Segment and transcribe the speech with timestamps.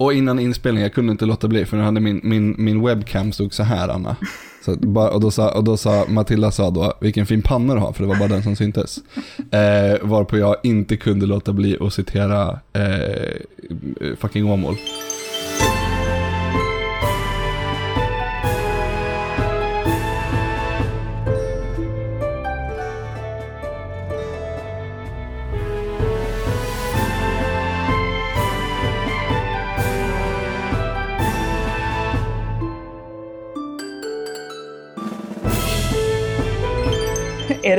[0.00, 3.32] Och innan inspelningen, jag kunde inte låta bli för nu hade min, min, min webcam
[3.32, 4.16] stod så här Anna.
[4.64, 4.72] Så,
[5.12, 8.02] och, då sa, och då sa Matilda sa då, vilken fin panna du har, för
[8.02, 8.98] det var bara den som syntes.
[9.50, 14.76] Eh, varpå jag inte kunde låta bli att citera eh, fucking Åmål.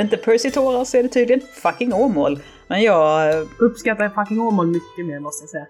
[0.01, 2.39] Det inte Percy Tårar så är det tydligen fucking Åmål.
[2.67, 3.47] Men jag...
[3.59, 5.65] Uppskattar fucking Åmål mycket mer måste jag säga.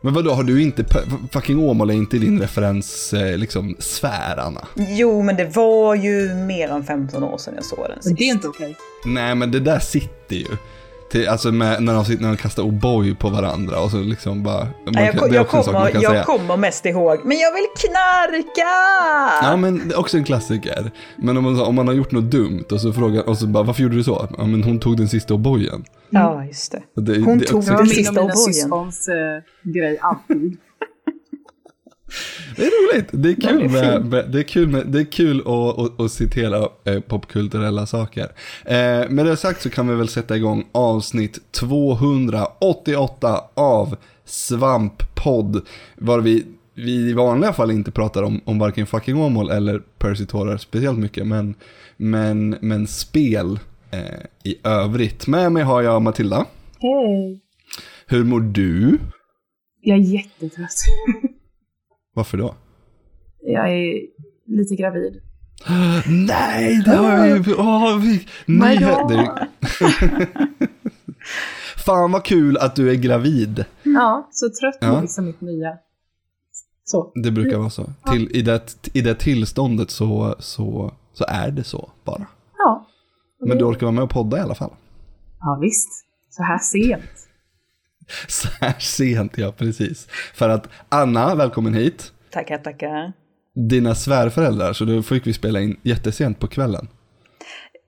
[0.00, 0.84] Men vadå, har du inte,
[1.32, 4.66] fucking Åmål är inte din referens, eh, liksom, sfär, Anna?
[4.76, 8.16] Jo, men det var ju mer än 15 år sedan jag såg den sist.
[8.16, 8.76] Det är inte okej.
[9.04, 10.56] Nej, men det där sitter ju.
[11.10, 14.58] Till, alltså med, när, de, när de kastar O'boy på varandra och så liksom bara...
[14.84, 19.46] Man, jag, jag, jag kommer, jag kommer mest ihåg, men jag vill knarka!
[19.50, 20.90] Ja men det är också en klassiker.
[21.16, 23.64] Men om man, om man har gjort något dumt och så frågar, och så bara
[23.64, 24.28] varför gjorde du så?
[24.38, 25.74] Ja men hon tog den sista O'boyen.
[25.74, 25.84] Mm.
[26.10, 26.82] Ja just det.
[26.94, 28.52] det hon det tog den sista Det var min och mina O'boyen.
[28.52, 30.56] syskons äh, grej alltid.
[32.56, 33.08] Det är roligt.
[33.10, 36.12] Det är kul, är med, det är kul, med, det är kul att, att, att
[36.12, 38.32] citera eh, popkulturella saker.
[38.64, 45.66] Eh, med det sagt så kan vi väl sätta igång avsnitt 288 av Svamppodd.
[45.96, 50.26] Var vi, vi i vanliga fall inte pratar om, om varken fucking Åmål eller Percy
[50.26, 51.26] Tårar speciellt mycket.
[51.26, 51.54] Men,
[51.96, 53.58] men, men spel
[53.90, 54.00] eh,
[54.44, 55.26] i övrigt.
[55.26, 56.46] Med mig har jag Matilda.
[56.78, 57.40] Hej!
[58.06, 58.98] Hur mår du?
[59.80, 60.74] Jag är jättetrött.
[62.16, 62.54] Varför då?
[63.42, 64.00] Jag är
[64.46, 65.20] lite gravid.
[66.28, 67.54] Nej, det har vi...
[67.54, 69.08] Åh, vi nej, God.
[69.10, 69.48] det,
[71.86, 73.64] Fan vad kul att du är gravid.
[73.82, 75.00] Ja, så trött Ja.
[75.00, 75.78] liksom mitt nya.
[76.84, 77.12] Så.
[77.22, 77.92] Det brukar vara så.
[78.10, 82.26] Till, i, det, I det tillståndet så, så, så är det så bara.
[82.58, 82.86] Ja.
[83.46, 84.70] Men du orkar vara med och podda i alla fall.
[85.40, 85.88] Ja, visst.
[86.30, 87.25] Så här sent.
[88.28, 90.08] Så här sent, ja precis.
[90.34, 92.12] För att Anna, välkommen hit.
[92.30, 93.12] Tackar, tackar.
[93.54, 96.88] Dina svärföräldrar, så då fick vi spela in jättesent på kvällen.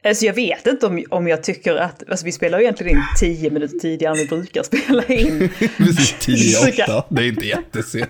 [0.05, 3.03] Alltså jag vet inte om, om jag tycker att, alltså vi spelar ju egentligen in
[3.21, 5.51] 10 minuter tidigare än vi brukar spela in.
[5.77, 8.09] Precis 10-8, det är inte jättesent.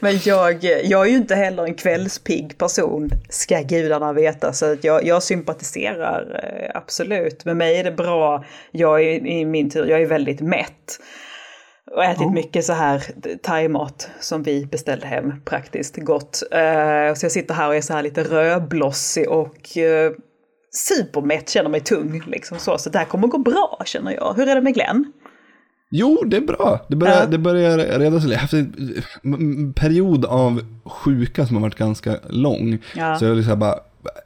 [0.00, 4.52] Men jag, jag är ju inte heller en kvällspigg person, ska gudarna veta.
[4.52, 7.44] Så att jag, jag sympatiserar eh, absolut.
[7.44, 10.98] Med mig är det bra, jag är i min tur, jag är väldigt mätt.
[11.96, 12.30] Och ätit Ja.
[12.30, 13.02] mycket så här
[13.42, 16.42] thaimat som vi beställde hem, praktiskt gott.
[16.50, 20.12] Eh, så jag sitter här och är så här lite rödblossig och eh,
[20.88, 22.22] supermätt, känner mig tung.
[22.26, 22.78] Liksom så.
[22.78, 24.34] så det här kommer gå bra känner jag.
[24.36, 25.12] Hur är det med Glenn?
[25.94, 26.80] Jo, det är bra.
[26.88, 27.26] Det börjar, Ja.
[27.26, 28.30] det börjar reda sig.
[28.30, 32.78] Jag har haft en mm, period av sjuka som har varit ganska lång.
[32.96, 33.18] Ja.
[33.18, 33.78] Så jag är liksom bara,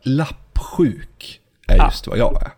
[0.02, 1.86] lappsjuk är Ja.
[1.86, 2.50] just vad jag är.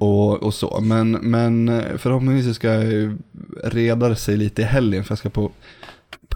[0.00, 0.80] Och, och så.
[0.80, 3.16] Men, men förhoppningsvis ska jag
[3.64, 5.50] reda sig lite i helgen för jag ska på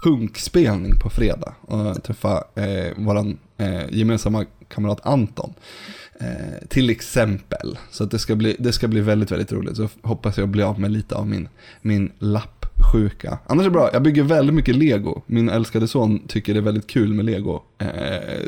[0.03, 5.53] punkspelning på fredag och träffa eh, våran eh, gemensamma kamrat Anton.
[6.19, 7.77] Eh, till exempel.
[7.91, 9.77] Så att det, ska bli, det ska bli väldigt, väldigt roligt.
[9.77, 11.47] Så hoppas jag bli av med lite av min,
[11.81, 13.37] min lappsjuka.
[13.47, 15.21] Annars är det bra, jag bygger väldigt mycket lego.
[15.25, 17.61] Min älskade son tycker det är väldigt kul med lego.
[17.77, 17.87] Eh,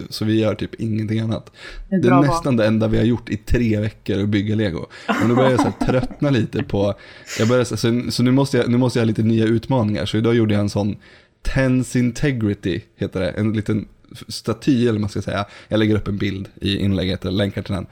[0.10, 1.52] så vi gör typ ingenting annat.
[1.90, 2.28] Det är bra barn.
[2.28, 4.86] nästan det enda vi har gjort i tre veckor att bygga lego.
[5.20, 6.94] Men nu börjar jag så här tröttna lite på,
[7.40, 10.06] jag börjar, så, så, så nu, måste jag, nu måste jag ha lite nya utmaningar.
[10.06, 10.96] Så idag gjorde jag en sån
[11.42, 13.30] Tense Integrity, heter det.
[13.30, 13.88] En liten
[14.28, 15.46] staty, eller vad man ska säga.
[15.68, 17.88] Jag lägger upp en bild i inlägget, eller länkar till den.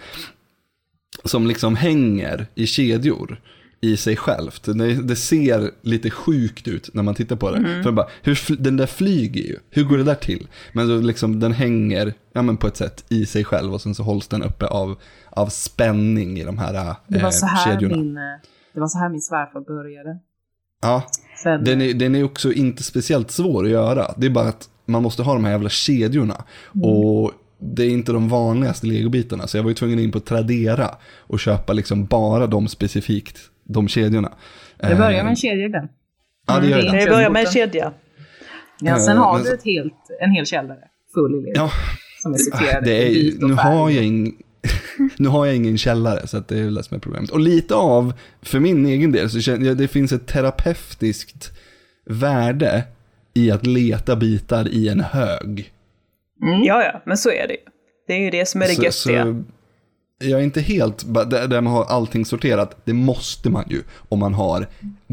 [1.25, 3.41] Som liksom hänger i kedjor
[3.83, 4.69] i sig självt.
[5.03, 7.83] Det, ser lite sjukt ut när man tittar på det.
[7.83, 10.47] För bara, hur, den där flyger ju, hur går det där till?
[10.73, 13.95] Men så liksom, den hänger ja, men på ett sätt i sig själv och sen
[13.95, 14.99] så hålls den uppe av,
[15.29, 17.95] av spänning i de här eh, Det var så här kedjorna.
[17.95, 18.23] min, eh,
[18.73, 20.19] det var så här min svärfar började.
[20.81, 21.03] Ja,
[21.43, 24.13] Sen, den är, den är också inte speciellt svår att göra.
[24.17, 26.43] Det är bara att man måste ha de här jävla kedjorna.
[26.83, 29.47] Och det är inte de vanligaste legobitarna.
[29.47, 30.89] Så jag var ju tvungen in på Tradera
[31.19, 34.31] och köpa liksom bara de specifikt, de kedjorna.
[34.77, 35.87] det börjar med Eh, en kedja den.
[36.47, 36.99] Ja, det gör Mm, det.
[37.05, 37.93] Det börjar med en kedja.
[38.81, 40.79] Ja, sen Eh, har men du ett helt, en hel källare
[41.13, 41.51] full i lego.
[41.55, 41.71] Ja,
[42.21, 44.33] Som är sorterade det är, nu, har jag ing,
[45.17, 47.29] nu har jag ingen källare så att det är det som är problemet.
[47.29, 51.51] Och lite av, för min egen del, så känner jag det finns ett terapeutiskt
[52.05, 52.83] värde
[53.33, 55.73] i att leta bitar i en hög.
[56.43, 56.63] Mm.
[56.63, 57.59] Ja, ja, men så är det ju.
[58.07, 59.23] Det är ju det som är det Så- göttiga.
[59.23, 59.43] så
[60.29, 64.33] jag är inte helt, där man har allting sorterat, det måste man ju om man
[64.33, 64.67] har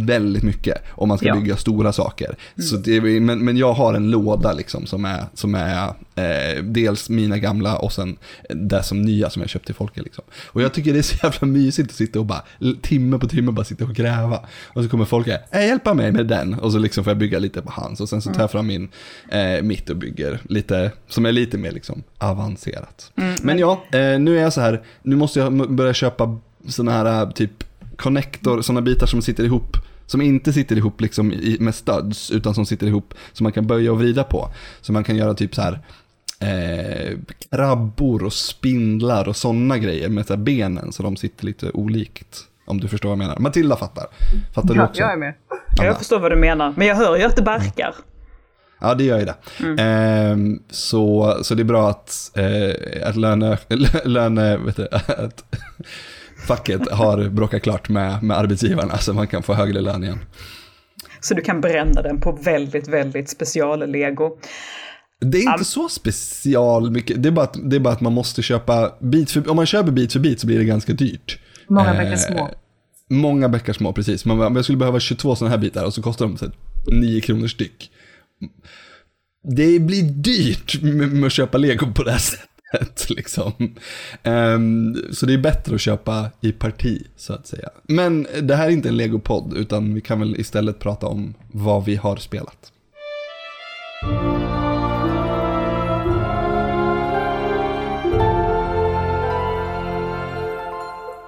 [0.07, 1.35] väldigt mycket om man ska Ja.
[1.37, 2.37] bygga stora saker.
[2.71, 7.09] Så det, men, men jag har en låda liksom som är, som är eh, dels
[7.11, 8.17] mina gamla och sen
[8.49, 10.03] det som nya som jag köpte i Folke.
[10.03, 10.25] Liksom.
[10.47, 12.43] Och jag tycker det är så jävla mysigt att sitta och bara
[12.83, 14.41] timme på timme bara sitta och gräva.
[14.67, 16.55] Och så kommer folk här, äh, hjälpa mig med den.
[16.55, 18.01] Och så liksom får jag bygga lite på hans.
[18.01, 18.89] Och sen så tar jag fram min,
[19.29, 23.13] eh, mitt och bygger lite, som är lite mer liksom avancerat.
[23.43, 26.39] men ja, eh, nu är jag så här, nu måste jag börja köpa
[26.69, 27.65] sådana här eh, typ
[27.97, 29.77] connector, sådana bitar som sitter ihop
[30.11, 33.67] som inte sitter ihop liksom i, med studs, utan som sitter ihop som man kan
[33.67, 34.49] böja och vrida på.
[34.81, 35.81] Så man kan göra typ så här
[36.41, 37.19] eh,
[37.51, 42.39] krabbor och spindlar och sådana grejer med så här benen så de sitter lite olikt.
[42.67, 43.39] Om du förstår vad jag menar.
[43.39, 44.07] Matilda fattar.
[44.55, 45.01] Fattar du Ja, också?
[45.01, 45.35] jag är med.
[45.77, 47.95] Jag förstår vad du menar, men jag hör ju att det barkar.
[48.81, 49.35] Ja, det gör ju det.
[49.83, 53.59] Ehm, så, så det är bra att, eh, att löne,
[54.05, 55.45] löne, vet du, att
[56.47, 60.19] facket har bråkat klart med, med arbetsgivarna så man kan få högre lön igen.
[61.21, 64.39] Så du kan bränna den på väldigt, väldigt special-lego.
[65.21, 68.13] Det är inte så special mycket, det är, bara att, det är bara att man
[68.13, 71.39] måste köpa bit för, om man köper bit för bit så blir det ganska dyrt.
[71.69, 72.51] Många Eh, bäckar små.
[73.11, 74.25] Många bäckar små, precis.
[74.25, 76.55] Man, jag skulle behöva 22 sådana här bitar och så kostar de så här
[77.01, 77.91] 9 kronor styck.
[79.57, 82.50] Det blir dyrt med, med att köpa lego på det här sättet.
[83.09, 83.53] Liksom.
[84.23, 87.69] Um, så det är bättre att köpa i parti, så att säga.
[87.83, 91.85] Men det här är inte en legopodd, utan vi kan väl istället prata om vad
[91.85, 92.73] vi har spelat.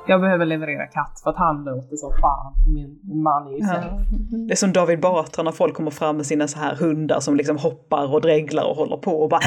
[0.07, 2.55] Jag behöver leverera katt för att han låter så fan.
[2.75, 4.01] Min man är ju Ja.
[4.47, 7.37] Det är som David Batra när folk kommer fram med sina så här hundar som
[7.37, 9.41] liksom hoppar och dreglar och håller på och bara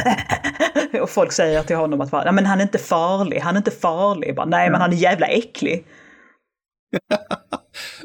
[1.02, 3.72] Och folk säger till honom att Nej, men han är inte farlig, han är inte
[3.72, 4.36] farlig.
[4.36, 5.86] Bara, Nej men han är jävla äcklig.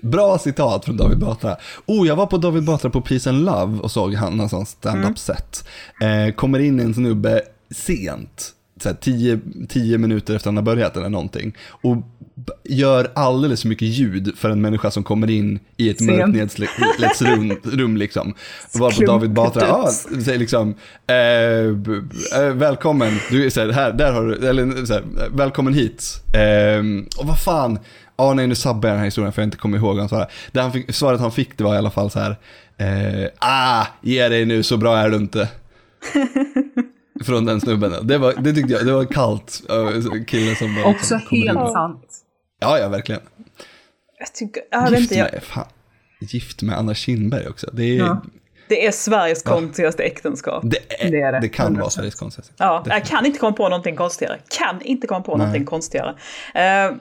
[0.03, 1.57] Bra citat från David Batra.
[1.87, 4.67] Oh, jag var på David Batra på Peace and Love och såg han en sån
[4.67, 5.65] stand-up set.
[6.03, 10.97] Eh, kommer in en snubbe sent, så här, tio, tio minuter efter han har börjat
[10.97, 11.57] eller någonting.
[11.83, 11.97] Och
[12.65, 17.23] gör alldeles för mycket ljud för en människa som kommer in i ett mörkt nedsläckt
[17.23, 18.35] rum, rum liksom.
[18.75, 19.91] Var på David Batra, ja,
[20.25, 20.75] säger liksom,
[21.07, 25.05] eh, eh, välkommen, du är så här, här, där har du, eller så här,
[25.35, 26.23] välkommen hit.
[26.35, 27.79] Eh, och vad fan,
[28.21, 30.09] Ja, nej nu sabbar jag den här historien för jag inte kommer ihåg vad han
[30.09, 30.31] svarade.
[30.53, 32.37] Det han fick, svaret han fick det var i alla fall så här.
[32.77, 35.49] Eh, ah, ge dig nu, så bra är du inte.
[37.25, 38.07] Från den snubben.
[38.07, 39.63] Det, var, det tyckte jag, det var kallt.
[39.71, 42.10] Uh, killen som bara Också liksom helt sant.
[42.61, 43.21] Ja, ja, verkligen.
[44.19, 45.67] Jag tycker, jag Gift inte, jag, med, fan,
[46.21, 47.71] gift med Anna Kinberg också.
[47.73, 48.23] Det, är, Ja.
[48.69, 50.63] det är Sveriges konstigaste äktenskap.
[50.67, 51.41] det, är, Det är det.
[51.41, 51.91] det kan vara 100%.
[51.91, 52.55] Sveriges konstigaste.
[52.59, 54.39] Ja, jag kan inte komma på någonting konstigare.
[54.59, 55.39] Kan inte komma på Nej.
[55.47, 56.15] någonting konstigare.
[56.55, 56.93] Eh,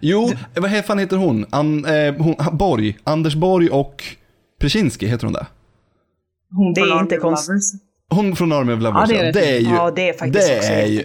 [0.00, 1.46] Jo, vad he- fan heter hon?
[1.50, 2.36] An, eh, hon?
[2.58, 4.04] Borg, Anders Borg och
[4.60, 5.46] Prysinski, heter hon det?
[6.50, 7.62] Hon Det är inte Army of konst- Lovers.
[8.10, 9.32] Hon från Army of Lovers, Ja, det är det.
[9.40, 11.04] det är ju, ja, det är faktiskt det också är ju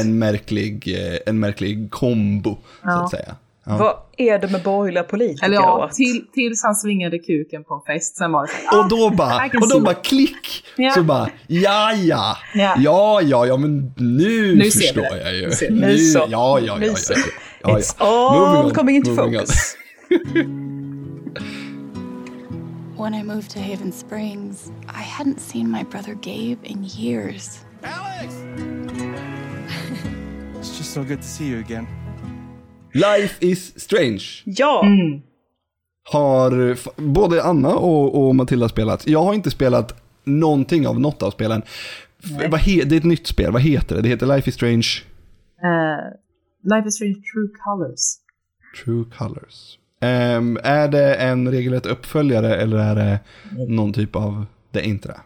[0.00, 3.04] en märklig, eh, en märklig kombo, så Ja.
[3.04, 3.34] att säga.
[3.68, 3.76] Ja.
[3.76, 5.44] Vad är det med borgerliga politiker?
[5.46, 8.16] Eller ja, att- till, tills han svingade kuken på en fest.
[8.16, 10.64] Sen var det så Och då bara, I can och då bara klick!
[10.76, 10.90] Ja.
[10.90, 12.74] Så bara, ja ja, Ja.
[12.78, 15.22] ja ja, ja men nu, Nu förstår det.
[15.24, 15.50] jag ju.
[15.70, 15.86] Nu.
[15.86, 16.18] Nu så.
[16.18, 17.12] ja, ja, ja, ja, så.
[17.14, 17.18] ja,
[17.62, 19.76] ja, It's all coming into focus.
[22.98, 27.60] When I moved to Haven Springs, I hadn't seen my brother Gabe in years.
[30.58, 31.86] It's just so good to see you again.
[32.94, 34.42] Life is strange.
[34.44, 35.22] Ja, Mm.
[36.12, 36.76] Har
[37.12, 39.06] både Anna och, och Matilda spelat.
[39.06, 41.62] Jag har inte spelat någonting av något av spelen.
[42.50, 44.02] Vad det är ett nytt spel, vad heter det?
[44.02, 44.86] Det heter Life is strange
[45.62, 45.98] eh,
[46.74, 48.00] Life is Strange True Colors.
[48.84, 49.78] True Colors.
[50.06, 53.20] Ehm, är det en regelrätt uppföljare eller är det
[53.68, 55.20] någon typ av, det är inte det?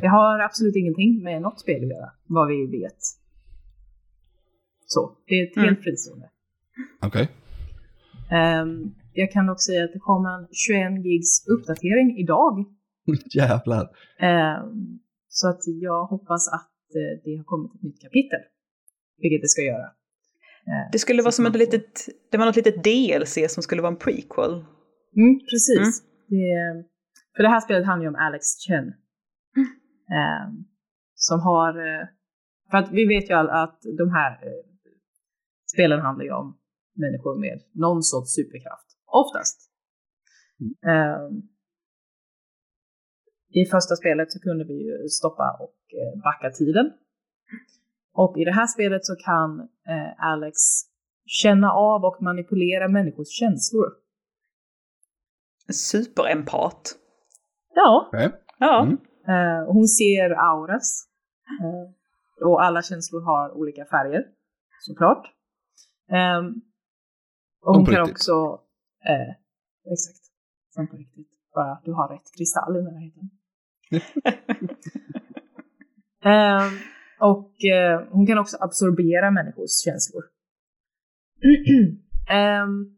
[0.00, 2.98] Det har absolut ingenting med något spel att göra, vad vi vet.
[4.86, 6.30] Så, det är ett helt fristående.
[7.02, 7.28] Okej.
[8.30, 12.64] Ehm, jag kan också säga att det kom en 21 gigs uppdatering idag.
[13.34, 13.90] Jävlar.
[14.18, 18.40] Ehm, så att jag hoppas att eh, det har kommit ett nytt kapitel.
[19.18, 19.88] Vilket det ska göra.
[20.68, 23.92] Eh, det skulle vara som ett litet, det var något litet DLC som skulle vara
[23.92, 24.52] en prequel.
[25.16, 26.02] Mm, precis.
[26.28, 26.84] Det,
[27.36, 28.86] för det här spelet handlar ju om Alex Chen.
[30.18, 30.64] Ehm,
[31.14, 31.68] som har...
[31.78, 32.06] eh,
[32.70, 34.64] För att vi vet ju alla att de här eh,
[35.72, 36.58] spelen handlar ju om
[36.94, 38.86] människor med någon sorts superkraft.
[39.06, 39.70] Oftast.
[40.90, 41.42] Ehm,
[43.60, 46.86] I första spelet så kunde vi ju stoppa och eh, backa tiden.
[48.16, 50.56] Och i det här spelet så kan eh, Alex
[51.26, 53.86] känna av och manipulera människors känslor.
[55.72, 56.94] superempat.
[57.74, 58.30] Ja, Okay.
[58.58, 58.98] Ja, Mm.
[59.28, 61.08] eh, hon ser auras.
[61.62, 64.24] Eh, och alla känslor har olika färger,
[64.80, 65.26] såklart.
[66.10, 66.54] Ehm,
[67.62, 68.32] och hon kan också...
[69.04, 69.30] Eh,
[69.92, 70.24] exakt,
[70.74, 71.28] som på riktigt.
[71.54, 73.30] Bara att du har rätt kristall i närheten.
[77.20, 80.22] Och eh, hon kan också absorbera människors känslor.
[82.30, 82.96] Ehm,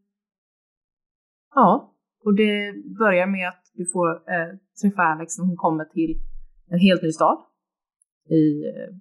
[1.55, 1.95] ja,
[2.25, 4.49] och det börjar med att du får eh,
[4.83, 6.21] träffa Alex när hon kommer till
[6.71, 7.39] en helt ny stad
[8.31, 8.95] i eh,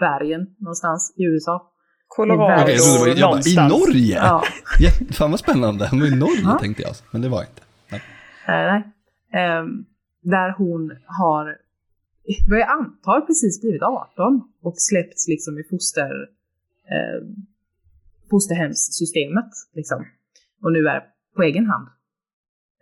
[0.00, 1.68] bergen någonstans i USA.
[2.08, 3.68] Colorado Okej, jag trodde det var jag bara, i.
[3.68, 4.14] Norge?
[4.16, 4.42] Ja,
[4.78, 6.58] Ja, fan vad spännande, hon var i Norge Ja.
[6.60, 7.62] tänkte jag, men det var inte.
[7.92, 8.00] eh,
[8.46, 8.82] nej.
[9.32, 9.84] Ehm,
[10.22, 11.56] där hon har,
[12.50, 16.10] vad jag antar, precis blivit 18 och släppts liksom i foster,
[16.92, 17.26] eh,
[18.30, 19.50] fosterhemssystemet.
[19.74, 20.04] Liksom.
[20.62, 21.04] Och nu är
[21.36, 21.88] på egen hand.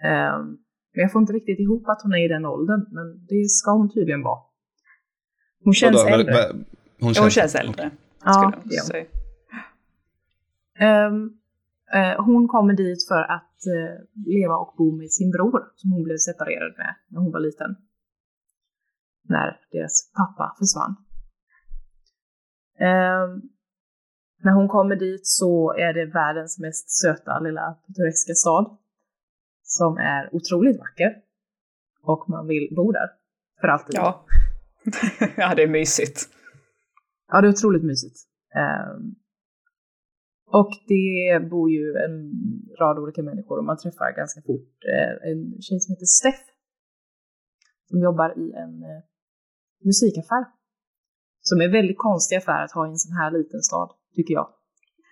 [0.03, 0.47] Ehm,
[0.95, 3.71] men jag får inte riktigt ihop att hon är i den åldern, men det ska
[3.71, 4.41] hon tydligen vara.
[5.65, 6.35] Hon känns Vadå, vad- äldre.
[6.35, 6.65] vad-
[7.01, 7.91] Hon Ja, Hon känns äldre.
[8.25, 9.07] Ja, det jag gör
[12.21, 12.41] hon.
[12.41, 16.17] eh, kommer dit för att eh, leva och bo med sin bror som hon blev
[16.17, 17.77] separerad med när hon var liten.
[19.31, 20.95] När deras pappa försvann.
[22.79, 23.43] Ehm,
[24.45, 28.79] när hon kommer dit så är det världens mest söta lilla pittoreska stad.
[29.63, 31.17] Som är otroligt vacker.
[32.03, 33.09] Och man vill bo där.
[33.61, 33.95] För alltid.
[33.95, 34.27] Ja.
[35.37, 36.29] ja, det är mysigt.
[37.29, 38.17] Ja, det är otroligt mysigt.
[38.55, 39.15] Ehm,
[40.47, 42.33] och det bor ju en
[42.79, 46.41] rad olika människor och man träffar ganska fort eh, en tjej som heter Steff.
[47.89, 49.03] Som jobbar i en eh,
[49.85, 50.45] musikaffär.
[51.43, 54.35] Som är en väldigt konstig affär att ha i en sån här liten stad, tycker
[54.35, 54.49] jag.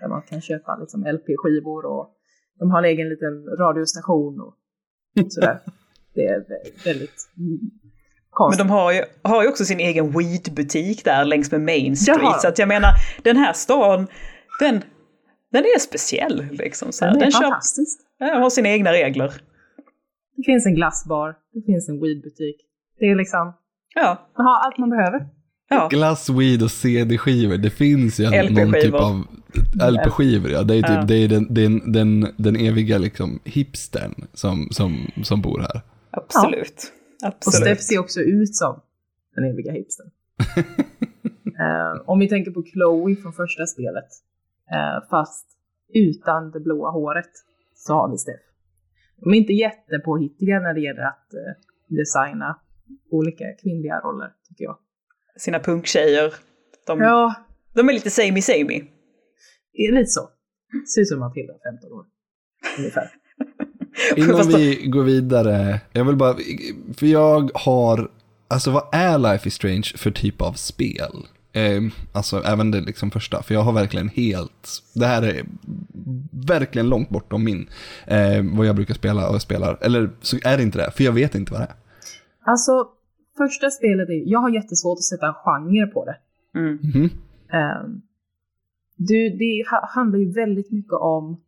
[0.00, 2.14] Där man kan köpa liksom LP-skivor och
[2.58, 4.54] de har en egen liten radiostation och
[5.32, 5.60] sådär.
[6.14, 7.70] Det är vä- väldigt mm, Men
[8.30, 8.58] konstigt.
[8.58, 12.20] de har ju, har ju också sin egen weedbutik där längs med Main Street.
[12.20, 12.34] de.
[12.40, 12.90] Så att jag menar,
[13.22, 14.06] den här stan,
[14.60, 14.82] den,
[15.52, 16.92] den är speciell liksom.
[16.92, 17.12] Så här.
[17.12, 18.00] Den är Den kör, fantastisk.
[18.18, 19.32] ja, har sina egna regler.
[20.36, 22.56] Det finns en glassbar, det finns en weedbutik.
[22.98, 23.52] Det är liksom,
[23.94, 25.28] Ja, man har allt man behöver.
[25.68, 25.88] ja.
[25.90, 29.24] Glass, weed och CD-skivor, det finns ju en, någon typ av
[29.92, 30.62] LP-skivor, ja.
[30.62, 31.04] Det är, typ, Ja.
[31.08, 35.80] det är den, den, den, den eviga liksom hipstern som, som, som bor här.
[36.10, 36.92] absolut.
[37.22, 37.54] Och Absolut.
[37.66, 38.80] Steph ser också ut som
[39.34, 40.10] den eviga hipstern.
[41.60, 44.04] Eh, om vi tänker på Chloe från första spelet,
[44.72, 45.46] eh, fast
[45.94, 47.30] utan det blåa håret,
[47.76, 48.42] så har vi Steph.
[49.16, 52.58] De är inte jättepåhittiga när det gäller att eh, designa
[53.10, 54.76] olika kvinnliga roller, tycker jag.
[55.36, 56.34] Sina punktjejer.
[56.86, 57.34] De, Ja,
[57.74, 58.84] de är lite samey samey.
[59.72, 60.28] det är lite så.
[60.94, 62.04] Ser ut som Matilda, 15 år.
[62.78, 63.10] Ungefär.
[64.16, 66.36] Innan vi går vidare, jag vill bara,
[66.96, 68.10] för jag har,
[68.48, 71.26] alltså vad är Life is Strange för typ av spel?
[71.52, 75.44] Eh, alltså även det liksom första, för jag har verkligen helt, det här är
[76.48, 77.68] verkligen långt bortom min,
[78.06, 79.78] eh, vad jag brukar spela och spelar.
[79.80, 81.74] Eller så är det inte det, för jag vet inte vad det är.
[82.50, 82.72] Alltså,
[83.36, 86.16] första spelet är, jag har jättesvårt att sätta en genre på det.
[86.58, 86.78] Mm.
[87.82, 88.02] Um,
[88.96, 91.40] du, det ha- handlar ju väldigt mycket om,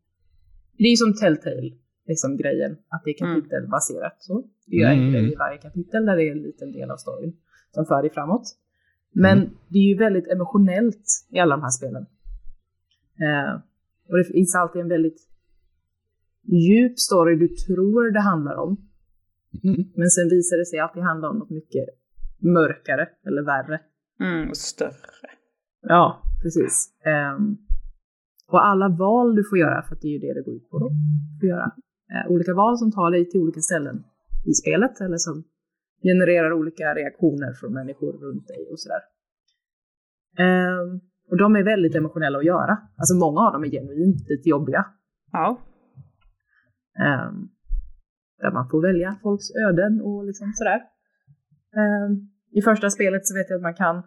[0.79, 1.71] det är ju som Telltale,
[2.07, 3.35] liksom grejen, att det är Mm.
[3.41, 4.17] kapitelbaserat.
[4.19, 4.45] Så.
[4.67, 5.05] Det gör Mm.
[5.05, 7.33] en grej i varje kapitel där det är en liten del av storyn
[7.75, 8.57] som för dig framåt.
[9.13, 9.51] Men Mm.
[9.69, 12.07] det är ju väldigt emotionellt i alla de här spelen.
[13.27, 13.61] Eh,
[14.09, 15.29] och det finns alltid en väldigt
[16.43, 18.77] djup story du tror det handlar om.
[19.65, 19.85] Mm.
[19.97, 21.85] Men sen visar det sig alltid handla om något mycket
[22.39, 23.81] mörkare eller värre.
[24.21, 25.29] Mm, och större.
[25.83, 26.89] Ja, precis.
[27.05, 27.57] Ehm,
[28.49, 30.71] och alla val du får göra, för att det är ju det det går ut
[30.71, 30.91] på då,
[31.41, 31.71] får göra
[32.13, 34.05] eh, olika val som tar dig till olika ställen
[34.47, 35.45] i spelet eller som
[36.03, 39.03] genererar olika reaktioner från människor runt dig och sådär.
[40.39, 42.79] Ehm, och de är väldigt emotionella att göra.
[42.97, 44.87] Alltså många av dem är genuint lite jobbiga.
[45.33, 45.59] Ja.
[46.99, 47.49] Ehm,
[48.41, 50.81] där man får välja folks öden och liksom sådär.
[51.79, 54.03] Ehm, I första spelet så vet jag att man kan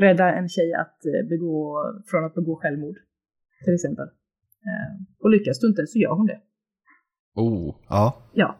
[0.00, 2.96] rädda en tjej att eh, begå, från att begå självmord.
[3.64, 4.08] Till exempel.
[4.68, 6.40] Ehm, och lyckas du inte så gör hon det.
[7.34, 8.22] Oh, ja.
[8.34, 8.58] Ja.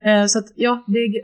[0.00, 1.22] Ehm, så att ja, det är,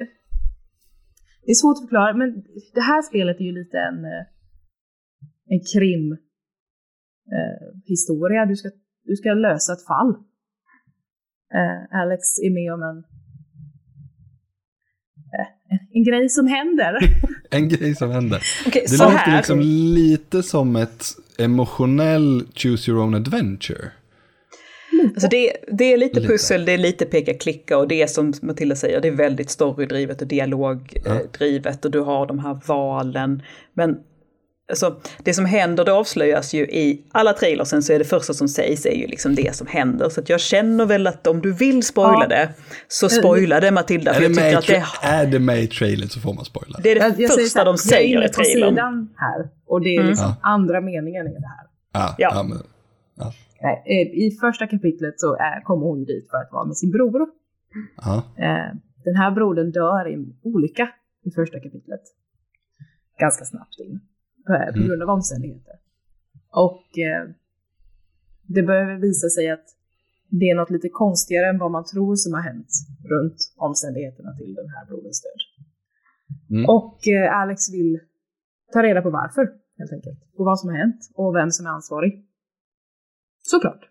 [1.45, 2.15] det är svårt att förklara.
[2.17, 2.45] Men
[2.75, 4.25] det här spelet är ju lite en, eh,
[5.47, 6.13] en krim
[7.37, 8.47] eh, historia.
[8.47, 8.71] Du ska,
[9.05, 10.15] du ska lösa ett fall.
[11.55, 12.99] Eh, Alex är med om en,
[15.39, 16.99] eh, en, grej som händer.
[17.51, 18.43] En grej som händer.
[18.67, 19.37] Okej, Det låter här.
[19.37, 19.61] liksom
[19.95, 21.05] lite som ett
[21.39, 23.91] emotionell choose your own adventure.
[25.05, 26.33] Alltså det, det är lite Lite.
[26.33, 30.23] pussel, det är lite peka-klicka och det är som Matilda säger, det är väldigt storydrivet
[30.23, 33.43] och dialogdrivet och du har de här valen.
[33.75, 33.99] Men
[34.71, 38.49] alltså, det som händer, det avslöjas ju i alla trailersen så är det första som
[38.49, 40.09] sägs är ju liksom det som händer.
[40.09, 42.27] Så att jag känner väl att om du vill spoila Ja.
[42.29, 42.53] det,
[42.89, 44.11] så spoila det Matilda.
[44.11, 46.45] Är För det, jag i att det, är det med i trailern så får man
[46.45, 46.79] spoila.
[46.83, 48.71] det är det Jag, jag säger här, de jag är säger inne i på trailern.
[48.75, 50.09] sidan här och det är Mm.
[50.11, 50.49] liksom Ja.
[50.51, 51.67] andra meningen är det här.
[51.93, 52.31] Ja, Ja.
[52.35, 52.43] ja.
[52.43, 52.59] men,
[53.65, 56.91] Nej, eh, I första kapitlet så är, kommer hon dit för att vara med sin
[56.91, 57.27] bror.
[57.97, 58.23] ja.
[58.39, 60.89] Eh, den här brodern dör i en olycka
[61.25, 62.01] i första kapitlet.
[63.21, 64.01] Ganska snabbt in.
[64.47, 64.89] På, på Mm.
[64.89, 65.75] grund av omständigheter.
[66.51, 67.29] Och eh,
[68.43, 69.67] det börjar visa sig att
[70.29, 72.69] det är något lite konstigare än vad man tror som har hänt
[73.05, 75.41] runt omständigheterna till den här broderns död.
[76.51, 76.69] Mm.
[76.69, 78.01] Och eh, Alex vill
[78.73, 79.43] ta reda på varför,
[79.79, 80.19] helt enkelt.
[80.37, 82.27] Och vad som har hänt och vem som är ansvarig.
[83.43, 83.89] Såklart.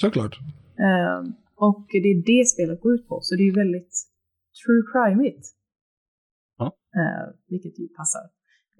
[0.00, 0.38] Såklart.
[0.78, 3.94] Ehm, och det är det spelet går ut på, så det är väldigt
[4.64, 5.46] true crime-igt.
[6.58, 6.64] Ja.
[7.00, 8.20] Ehm, vilket ju passar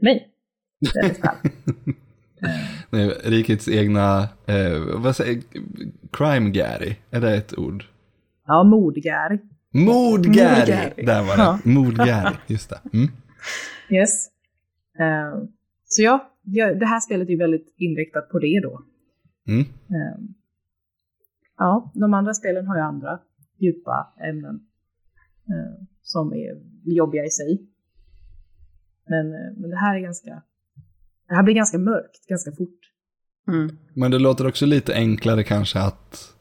[0.01, 0.35] mig
[2.91, 5.43] Nej, rikets egna, eh, vad säger
[6.13, 7.85] Crime Gary, är det ett ord?
[8.47, 9.39] ja, mordgäri.
[9.75, 10.67] Mord-Gary!
[10.67, 11.05] Mord-Gary.
[11.07, 11.59] Där var Ja.
[11.65, 11.71] det.
[11.71, 12.81] Mord-Gary, just det.
[12.93, 13.09] Mm.
[13.91, 14.29] Yes.
[14.99, 15.49] Ehm,
[15.85, 16.33] så ja,
[16.79, 18.83] det här spelet är väldigt inriktat på det då.
[19.49, 19.61] Mm.
[19.89, 20.35] Ehm,
[21.59, 23.19] ja, de andra spelen har ju andra
[23.59, 24.61] djupa ämnen
[25.49, 27.63] eh, som är jobbiga i sig.
[29.09, 30.43] Men, men det här är ganska,
[31.33, 32.81] det här blir ganska mörkt ganska fort.
[33.49, 33.77] Mm.
[33.95, 36.35] Men det låter också lite enklare kanske att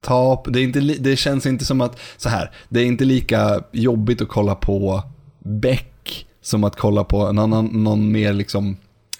[0.00, 3.04] ta, det, är inte, li- det känns inte som att, så här, det är inte
[3.04, 5.02] lika jobbigt att kolla på
[5.38, 8.76] Beck som att kolla på en annan, någon mer liksom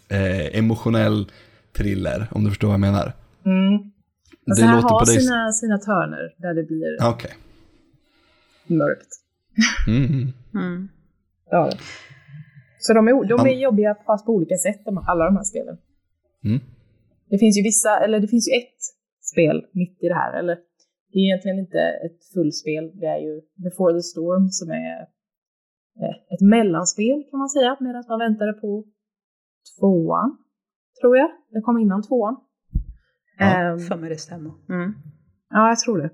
[0.09, 1.31] eh, emotionell
[1.77, 3.13] thriller, om du förstår vad jag menar.
[3.45, 3.93] Mm.
[4.49, 5.21] Fast det här låter har på dig...
[5.21, 7.31] sina, sina törner där det blir Okej.
[8.67, 9.09] mörkt.
[9.89, 10.33] Mm.
[10.55, 10.89] Mm.
[11.51, 11.73] Ja.
[12.85, 15.77] Så de är, de är jobbiga fast på olika sätt, de, alla de här spelen.
[16.45, 16.61] Mm.
[17.31, 18.81] Det finns ju vissa, eller det finns ju ett
[19.33, 20.57] spel mitt i det här, eller
[21.11, 23.35] det är egentligen inte ett fullspel, det är ju
[23.67, 25.01] Before the Storm som är
[26.01, 28.85] eh, ett mellanspel kan man säga, medan man väntade på
[29.79, 30.39] tvåan,
[31.01, 31.31] tror jag.
[31.51, 32.37] Det kom innan tvåan.
[33.39, 33.45] Ja.
[33.45, 34.53] Ehm, För mig det stämmer.
[34.69, 34.93] Mm.
[35.51, 36.11] Ja, jag tror det.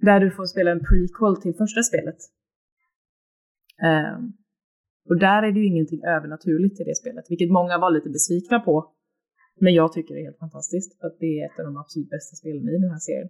[0.00, 2.16] Där du får spela en prequel till första spelet.
[3.82, 4.32] Ehm,
[5.08, 8.60] och där är det ju ingenting övernaturligt i det spelet, vilket många var lite besvikna
[8.60, 8.92] på.
[9.60, 12.10] Men jag tycker det är helt fantastiskt, för att det är ett av de absolut
[12.10, 13.28] bästa spelen i den här serien.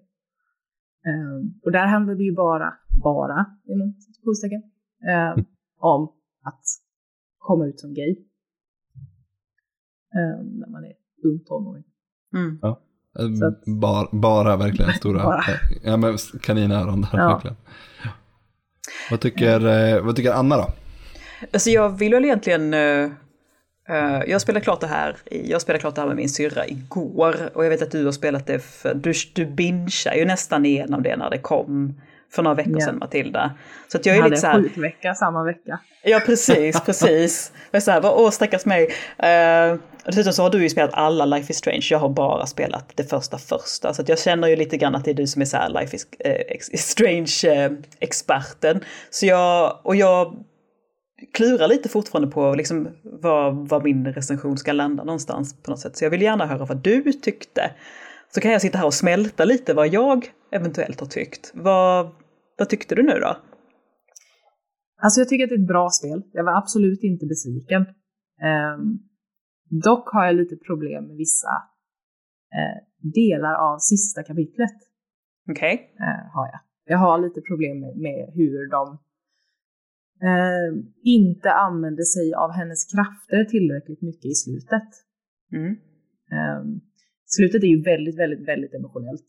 [1.09, 4.62] Ehm, och där handlar det ju bara, bara, inom citationstecken,
[5.11, 5.45] ehm,
[5.79, 6.03] om
[6.45, 6.64] att
[7.38, 8.17] komma ut som gay.
[10.19, 10.93] Ehm, när man är
[11.25, 11.85] ung tonåring.
[12.35, 12.59] Mm.
[13.38, 15.43] Så att- Bara, bara verkligen stora, Bara.
[15.85, 17.29] ja men kaninöron där Ja.
[17.29, 17.57] verkligen.
[19.11, 20.67] Vad tycker, eh, vad tycker Anna då?
[21.53, 22.74] Alltså jag vill väl egentligen...
[22.74, 23.11] eh,
[24.27, 27.64] jag spelade klart det här, jag spelade klart det här med min syrra igår och
[27.64, 31.16] jag vet att du har spelat det för, du, du bingear ju nästan igenom det
[31.16, 32.01] när det kom
[32.33, 32.87] för några veckor Ja.
[32.87, 33.55] sedan Matilda.
[33.88, 35.79] Så att jag är Jag hade lite så här, skjutvecka samma vecka.
[36.03, 37.53] ja precis, precis.
[37.70, 38.85] Jag är så här, bara, åh stackars mig.
[38.87, 42.92] Uh, dessutom så har du ju spelat alla Life is Strange, jag har bara spelat
[42.94, 43.94] det första första.
[43.94, 45.68] Så att jag känner ju lite grann att det är du som är så här
[45.70, 46.07] Life is,
[46.72, 48.81] is Strange-experten.
[49.11, 50.44] så jag, och jag
[51.33, 55.96] klurar lite fortfarande på liksom var, var min recension ska landa någonstans på något sätt.
[55.96, 57.70] Så jag vill gärna höra vad du tyckte.
[58.35, 61.52] Så kan jag sitta här och smälta lite vad jag eventuellt har tyckt.
[61.54, 62.11] Vad,
[62.59, 63.37] vad tyckte du nu då?
[65.02, 66.22] Alltså jag tycker att det är ett bra spel.
[66.33, 67.83] Jag var absolut inte besviken.
[68.42, 68.98] Ehm,
[69.85, 71.52] dock har jag lite problem med vissa
[72.59, 72.78] eh,
[73.12, 74.76] delar av sista kapitlet.
[75.50, 75.94] Okej?
[76.00, 76.61] eh, har jag.
[76.85, 78.98] Jag har lite problem med, med hur de
[80.22, 80.68] eh,
[81.02, 84.88] inte använder sig av hennes krafter tillräckligt mycket i slutet.
[85.52, 85.72] Mm.
[86.37, 86.81] Ehm,
[87.24, 89.26] slutet är ju väldigt, väldigt, väldigt emotionellt.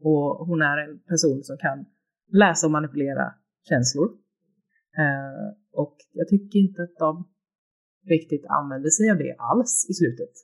[0.00, 1.86] Och hon är en person som kan
[2.32, 3.34] läsa och manipulera
[3.68, 4.08] känslor.
[4.98, 7.28] Eh, och jag tycker inte att de
[8.06, 10.34] riktigt använder sig av det alls i slutet.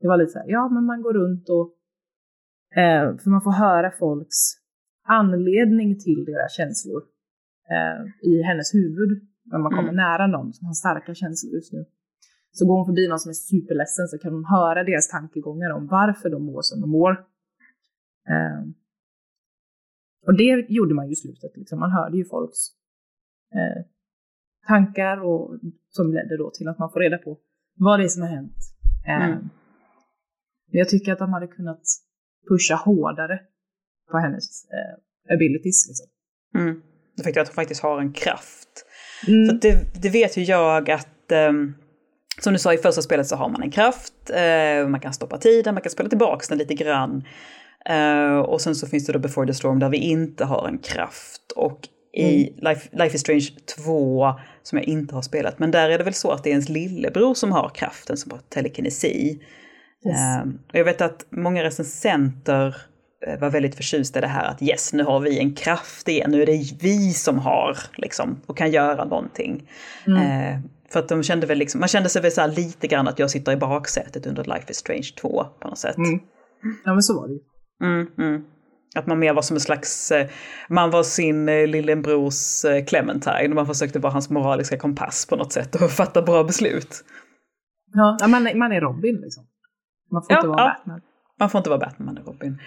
[0.00, 1.68] Det var lite så här, ja men man går runt och
[2.80, 4.36] eh, för man får höra folks
[5.06, 7.02] anledning till deras känslor
[7.74, 9.10] eh, i hennes huvud
[9.44, 9.96] när man kommer Mm.
[9.96, 11.84] nära någon som har starka känslor just nu.
[12.50, 15.86] Så går hon förbi någon som är superledsen så kan hon höra deras tankegångar om
[15.86, 17.10] varför de mår som de mår.
[18.32, 18.60] Eh,
[20.26, 21.78] och det gjorde man ju i slutet, liksom.
[21.80, 22.58] man hörde ju folks
[23.54, 23.84] eh,
[24.68, 27.38] tankar och, som ledde då till att man får reda på
[27.76, 28.56] vad det är som har hänt.
[29.06, 29.48] Eh, Mm.
[30.70, 31.82] Jag tycker att de hade kunnat
[32.48, 33.40] pusha hårdare
[34.10, 35.88] på hennes eh, abilities.
[35.88, 36.06] Liksom.
[36.60, 36.82] Mm.
[37.18, 38.68] Det faktum att hon faktiskt har en kraft.
[39.28, 39.48] Mm.
[39.48, 41.74] För det, det vet ju jag att, um,
[42.40, 45.38] som du sa i första spelet så har man en kraft, uh, man kan stoppa
[45.38, 47.24] tiden, man kan spela tillbaka den lite grann.
[47.90, 50.78] Uh, och sen så finns det då Before the Storm där vi inte har en
[50.78, 51.52] kraft.
[51.56, 52.54] Och i Mm.
[52.56, 56.14] Life, Life is Strange 2, som jag inte har spelat, men där är det väl
[56.14, 59.42] så att det är ens lillebror som har kraften, som har telekinesi.
[60.06, 60.46] Yes.
[60.68, 62.74] Och jag vet att många recensenter eh,
[63.40, 66.42] var väldigt förtjusta i det här att yes, nu har vi en kraft igen, nu
[66.42, 69.70] är det vi som har liksom och kan göra någonting.
[70.06, 70.22] Mm.
[70.54, 70.60] Eh,
[70.92, 73.18] för att de kände väl liksom, man kände sig väl så här lite grann att
[73.18, 75.96] jag sitter i baksätet under Life is Strange 2 på något sätt.
[75.96, 76.20] Mm.
[76.84, 77.40] Ja men så var det ju.
[77.82, 78.44] Mm, mm.
[78.96, 80.28] Att man mer var som en slags, eh,
[80.68, 85.52] man var sin eh, lillebrors eh, Clementine, man försökte vara hans moraliska kompass på något
[85.52, 87.04] sätt och fatta bra beslut.
[87.92, 89.44] Ja, man, är- man är Robin liksom.
[90.12, 90.74] Man får Ja, inte vara ja.
[90.78, 91.00] Batman.
[91.38, 92.58] Man får inte vara Batman, och Robin.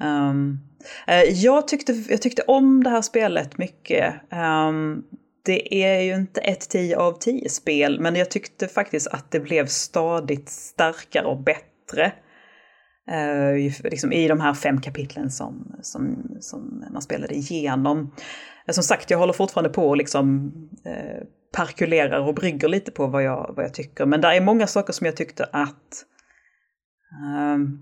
[0.00, 0.60] Um,
[1.08, 4.14] uh, jag, tyckte, jag tyckte om det här spelet mycket.
[4.32, 5.04] Um,
[5.42, 9.40] det är ju inte ett 10 av 10 spel, men jag tyckte faktiskt att det
[9.40, 12.12] blev stadigt starkare och bättre.
[13.10, 18.14] Uh, liksom I de här fem kapitlen som, som, som man spelade igenom.
[18.66, 20.52] Eh, som sagt, jag håller fortfarande på och liksom
[20.86, 21.22] uh,
[21.56, 24.06] parkulerar och brygger lite på vad jag, vad jag tycker.
[24.06, 26.04] Men det är många saker som jag tyckte att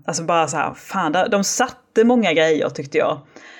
[0.05, 3.19] alltså bara så här, fan, de satte många grejer tyckte jag.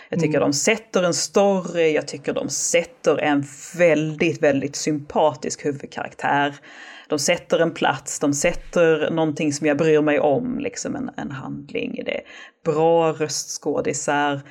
[0.10, 3.46] Jag tycker de sätter en story, jag tycker de sätter en
[3.78, 6.56] väldigt, väldigt sympatisk huvudkaraktär.
[7.08, 11.32] De sätter en plats, de sätter någonting som jag bryr mig om, liksom en, en
[11.32, 12.02] handling.
[12.06, 12.22] Det är
[12.66, 14.42] bra röstskådisar,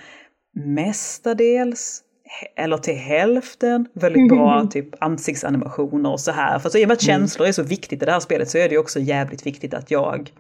[0.54, 2.02] mestadels,
[2.56, 6.58] eller till hälften, väldigt bra typ ansiktsanimationer och så här.
[6.58, 8.58] För så i och med att känslor är så viktigt i det här spelet så
[8.58, 10.32] är det ju också jävligt viktigt att jag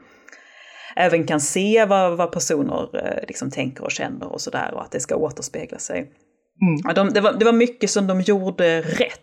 [0.96, 4.92] även kan se vad, vad personer eh, liksom tänker och känner och sådär och att
[4.92, 5.98] det ska återspegla sig.
[6.62, 6.94] Mm.
[6.94, 9.20] De, det, var, det var mycket som de gjorde rätt.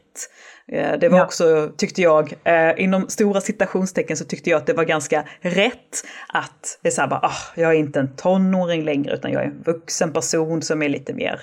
[0.71, 4.73] Eh, Det var också, tyckte jag, eh, inom stora citationstecken så tyckte jag att det
[4.73, 8.83] var ganska rätt att det är så här bara, ah, jag är inte en tonåring
[8.83, 11.41] längre utan jag är en vuxen person som är lite mer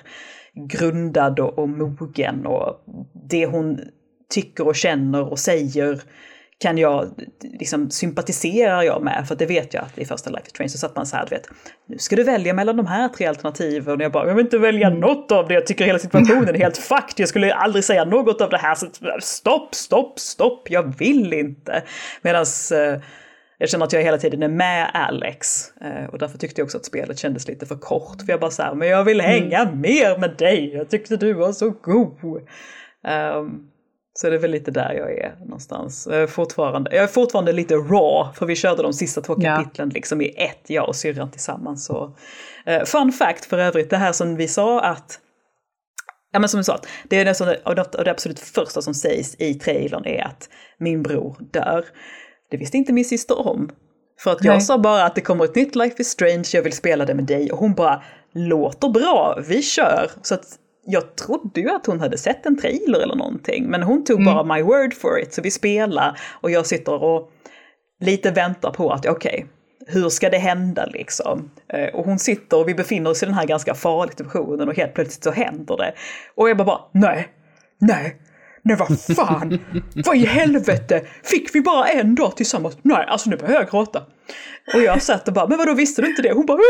[0.54, 2.84] grundad och, och mogen och
[3.30, 3.80] det hon
[4.30, 6.02] tycker och känner och säger
[6.62, 10.68] kan jag, liksom sympatiserar jag med, för det vet jag att i första Life Strange
[10.68, 11.48] så satt man så här, du vet,
[11.86, 13.94] nu ska du välja mellan de här tre alternativen.
[13.94, 16.58] Och jag bara, jag vill inte välja något av det, jag tycker hela situationen är
[16.58, 18.86] helt fucked, jag skulle aldrig säga något av det här, så
[19.20, 21.82] stopp, stopp, stopp, jag vill inte.
[22.22, 23.00] Medan eh,
[23.58, 25.72] jag känner att jag hela tiden är med Alex.
[25.80, 28.50] Eh, och därför tyckte jag också att spelet kändes lite för kort, för jag bara
[28.50, 32.48] så här, men jag vill hänga mer med dig, jag tyckte du var så god.
[33.04, 33.71] Ehm,
[34.14, 36.08] så det är väl lite där jag är någonstans.
[36.10, 39.56] Jag är fortfarande, jag är fortfarande lite raw, för vi körde de sista två Ja.
[39.56, 41.84] kapitlen liksom i ett, jag och syrran tillsammans.
[41.84, 42.16] Så,
[42.66, 45.18] eh, fun fact för övrigt, det här som vi sa att
[46.32, 49.34] Ja men som du sa, det är nästan det, och det absolut första som sägs
[49.38, 50.48] i trailern är att
[50.78, 51.84] min bror dör.
[52.50, 53.70] Det visste inte min syster om.
[54.20, 54.60] För att jag Nej.
[54.60, 57.24] sa bara att det kommer ett nytt Life is Strange, jag vill spela det med
[57.24, 57.52] dig.
[57.52, 58.02] Och hon bara,
[58.34, 60.10] låter bra, vi kör.
[60.22, 60.44] Så att
[60.86, 63.66] jag trodde ju att hon hade sett en trailer eller någonting.
[63.66, 66.20] Men hon tog bara my word for it, så vi spelar.
[66.40, 67.30] Och jag sitter och
[68.00, 69.46] lite väntar på att, okej,
[69.86, 71.50] hur ska det hända liksom?
[71.68, 74.74] Eh, Och hon sitter och vi befinner oss i den här ganska farliga situationen och
[74.76, 75.92] helt plötsligt så händer det.
[76.34, 77.28] Och jag bara, bara nej,
[77.78, 78.16] nej,
[78.62, 79.58] nej vad fan,
[80.04, 82.78] vad i helvete, fick vi bara en dag tillsammans?
[82.82, 84.02] Nej, alltså nu börjar jag gråta.
[84.74, 86.32] Och jag satt och bara, men vadå visste du inte det?
[86.32, 86.64] Hon bara, jag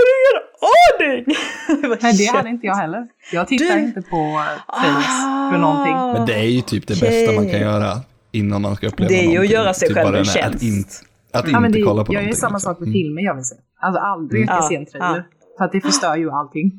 [0.99, 1.37] hade ingen aning!
[1.83, 3.07] Jag bara, Nej, det hade inte jag heller.
[3.33, 5.07] Jag tittar Du- inte på eh, trailers
[5.53, 5.95] för någonting.
[5.95, 7.11] Men det är ju typ det Okej.
[7.27, 7.93] bästa man kan göra
[8.33, 9.53] innan man ska uppleva Det är ju att någonting.
[9.55, 10.57] göra sig Typ själv en tjänst.
[10.57, 10.85] Att, in,
[11.33, 12.41] att Ja, men inte det, kolla på jag gör någonting.
[12.41, 12.75] samma liksom.
[12.75, 13.55] sak med filmer jag vill se.
[13.81, 14.63] Alltså aldrig Mm.
[14.63, 15.17] se Ja, en trailer.
[15.17, 15.23] ja.
[15.59, 16.73] För att det förstör ju allting.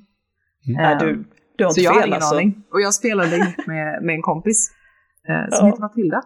[0.66, 1.24] Nej, Eh, du,
[1.58, 2.36] du har så jag hade ingen alltså.
[2.36, 2.64] aning.
[2.74, 4.72] Och jag spelade ihop med, med en kompis
[5.30, 5.72] eh, som Ja.
[5.72, 6.22] heter Matilda.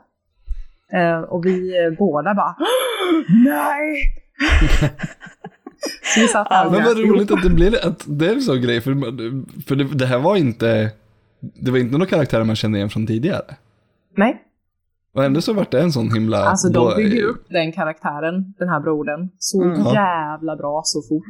[0.93, 2.55] Eh, och vi båda bara
[3.45, 4.03] Nej!
[6.71, 8.91] Men vad roligt att det blir att det är en sån grej, för,
[9.67, 10.91] för det, det här var inte,
[11.61, 13.55] det var inte några karaktärer man kände igen från tidigare.
[14.17, 14.41] Nej,
[15.15, 16.45] Och ändå så vart det en sån himla...
[16.45, 19.85] alltså då- de bygger upp den karaktären, den här brodern, så Mm.
[19.93, 21.25] Jävla bra så fort.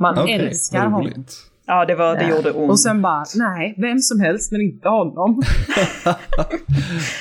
[0.00, 1.24] Man Okej, älskar honom.
[1.66, 2.70] Ja, det, var, det Eh, gjorde ont.
[2.70, 5.42] Och sen bara, nej, vem som helst men inte honom.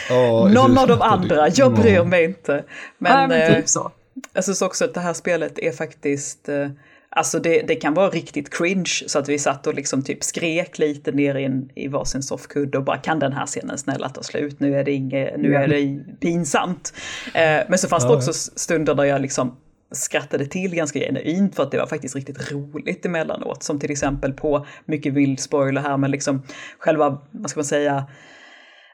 [0.09, 2.53] Ja, Någon av de andra, jag bryr mig inte.
[2.53, 2.63] Nej,
[2.97, 3.91] Men, men eh, typ så.
[4.33, 6.69] Jag syns också att det här spelet är faktiskt, eh,
[7.09, 10.79] alltså det, det kan vara riktigt cringe så att vi satt och liksom typ skrek
[10.79, 14.23] lite ner i, en, i varsin soffkudde och bara kan den här scenen snälla ta
[14.23, 16.93] slut, nu är det, inget, nu är det pinsamt.
[17.33, 19.57] Eh, men så fanns det också stunder där jag liksom
[19.91, 23.63] skrattade till ganska genuint för att det var faktiskt riktigt roligt emellanåt.
[23.63, 26.43] Som till exempel på, mycket vild spoiler här, men liksom
[26.77, 28.07] själva, vad ska man säga,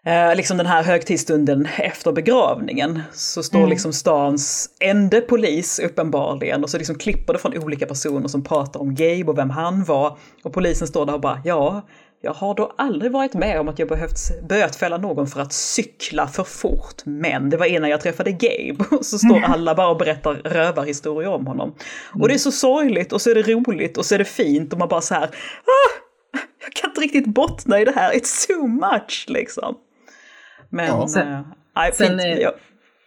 [0.07, 3.69] eh, liksom den här högtidsstunden efter begravningen så står Mm.
[3.69, 8.79] liksom stans enda polis uppenbarligen och så liksom klipper det från olika personer som pratar
[8.79, 10.17] om Gabe och vem han var.
[10.43, 11.87] Och polisen står där och bara ja,
[12.21, 16.27] jag har då aldrig varit med om att jag behövt bötfälla någon för att cykla
[16.27, 18.85] för fort, men det var innan jag träffade Gabe.
[18.97, 21.75] Och så står alla bara och berättar rövarhistorier om honom.
[22.21, 24.73] Och det är så sorgligt och så är det roligt och så är det fint
[24.73, 25.91] och man bara så här, ah,
[26.61, 29.75] jag kan inte riktigt bottna i det här, it's too much liksom.
[30.69, 31.07] Men, Ja.
[31.07, 31.43] Sen-
[31.75, 32.39] nej, sen, fint.
[32.41, 32.53] Ja,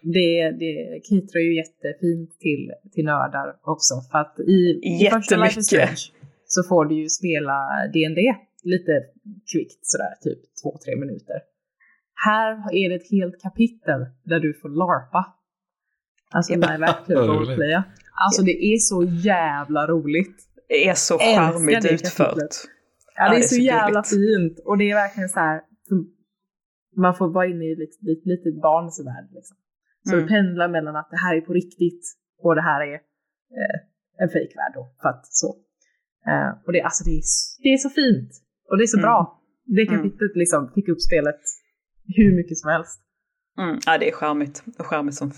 [0.02, 3.94] Det, det caterar ju jättefint till, till nördar också.
[4.10, 5.66] För att i, i första Life is.
[5.66, 6.00] Strange
[6.46, 7.58] så får du ju spela
[7.94, 8.92] D&D lite
[9.52, 11.36] kvickt sådär, typ två, tre minuter.
[12.26, 15.34] Här är det ett helt kapitel där du får larpa.
[16.32, 16.70] Alltså Vad
[17.08, 17.48] roligt.
[17.48, 17.84] roleplaya.
[18.24, 20.36] Alltså det är så jävla roligt.
[20.68, 22.26] det är så charmigt det utfört.
[22.26, 22.50] kapitlet.
[23.16, 24.08] Ja, det är så jävla gulligt.
[24.08, 24.58] fint.
[24.66, 25.60] Och det är verkligen så här.
[26.96, 29.28] Man får vara inne i ett litet, litet, barns värld.
[29.34, 29.56] Liksom.
[30.08, 30.22] Så Mm.
[30.26, 32.04] det pendlar mellan att det här är på riktigt
[32.42, 33.78] och det här är eh,
[34.22, 34.92] en fejkvärld då.
[35.02, 35.56] För att så.
[36.26, 37.22] Eh, och det, alltså det, är,
[37.62, 38.30] det är så fint.
[38.68, 39.02] Och det är så Mm.
[39.02, 39.40] bra.
[39.64, 39.96] Det Mm.
[39.96, 41.40] kapitlet liksom fick upp spelet
[42.16, 43.00] hur mycket som helst.
[43.58, 44.62] Mm, ja, det är charmigt.
[44.78, 45.30] Och charmigt som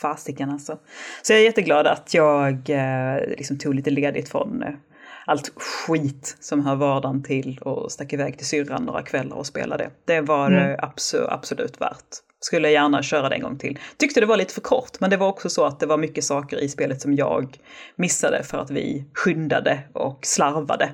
[0.00, 0.78] fasiken alltså.
[1.22, 4.74] Så jag är jätteglad att jag eh, liksom tog lite ledigt från eh,
[5.26, 9.90] allt skit som hör vardagen till och stack iväg till syrran några kvällar och spelade.
[10.06, 10.70] Det var Mm.
[10.70, 12.04] eh, abso- absolut värt.
[12.40, 13.78] Skulle gärna köra det en gång till.
[13.96, 16.24] Tyckte det var lite för kort, men det var också så att det var mycket
[16.24, 17.58] saker i spelet som jag
[17.96, 20.90] missade för att vi skyndade och slarvade.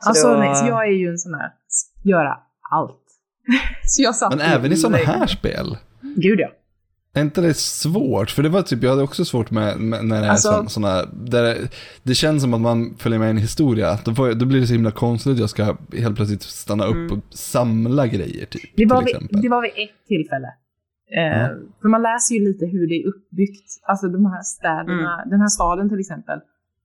[0.00, 1.50] Så Alltså, var- nej, så jag är ju en sån här,
[2.04, 2.36] göra
[2.70, 3.00] allt.
[3.86, 5.76] så jag satt Men även i sådana här spel.
[6.16, 6.48] Gud ja.
[7.14, 8.30] Är inte det svårt?
[8.30, 10.68] För det var typ, jag hade också svårt med, med när det är Alltså- sån-
[10.68, 11.68] såna, där det,
[12.02, 13.98] det känns som att man följer med i en historia.
[14.04, 17.12] Då, får, då blir det så himla konstigt att jag ska helt plötsligt stanna upp
[17.12, 18.62] och samla grejer typ.
[18.76, 20.48] Det var, till vid, det var vid ett tillfälle.
[21.08, 21.48] Ja.
[21.82, 23.68] För man läser ju lite hur det är uppbyggt.
[23.82, 26.38] Alltså de här städerna, den här staden till exempel.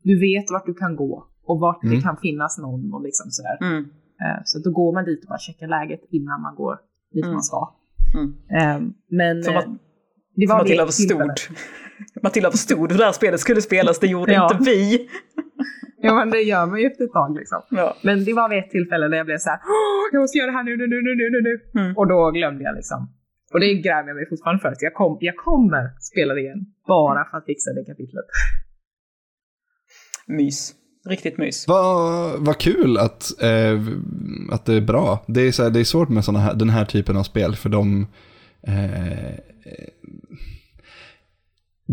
[0.04, 1.96] Du vet vart du kan gå och vart Mm.
[1.96, 3.58] det kan finnas någon och liksom sådär.
[3.62, 3.86] Mm,
[4.22, 6.76] Eh, så då går man dit och bara checkar läget innan man går
[7.14, 7.34] dit Mm.
[7.34, 7.74] man ska.
[8.18, 8.34] mm.
[8.50, 9.80] Eh, men man-
[10.40, 11.32] det var Matilda förstod.
[12.24, 14.50] Matilda förstod hur det här spelet skulle spelas, det gjorde Ja.
[14.54, 15.10] inte vi.
[16.02, 17.62] Ja men det gör man ju efter ett tag liksom.
[17.70, 17.96] Ja.
[18.04, 20.48] Men det var vid ett tillfälle där jag blev så här, "Åh, jag måste göra
[20.52, 21.82] det här nu, nu, nu, nu, nu, nu.
[21.82, 21.98] Mm.
[21.98, 23.10] Och då glömde jag liksom.
[23.54, 24.70] Och det grämer jag mig fortfarande för.
[24.76, 26.66] Så jag, kom, jag kommer spela det igen.
[26.88, 28.26] Bara för att fixa det kapitlet.
[30.28, 30.74] Mys.
[31.10, 31.68] Riktigt mys.
[31.68, 33.80] Vad vad kul att, eh,
[34.52, 35.24] att det är bra.
[35.28, 37.56] Det är, så här, det är svårt med såna här, den här typen av spel
[37.56, 38.08] för de...
[38.68, 39.34] Eh,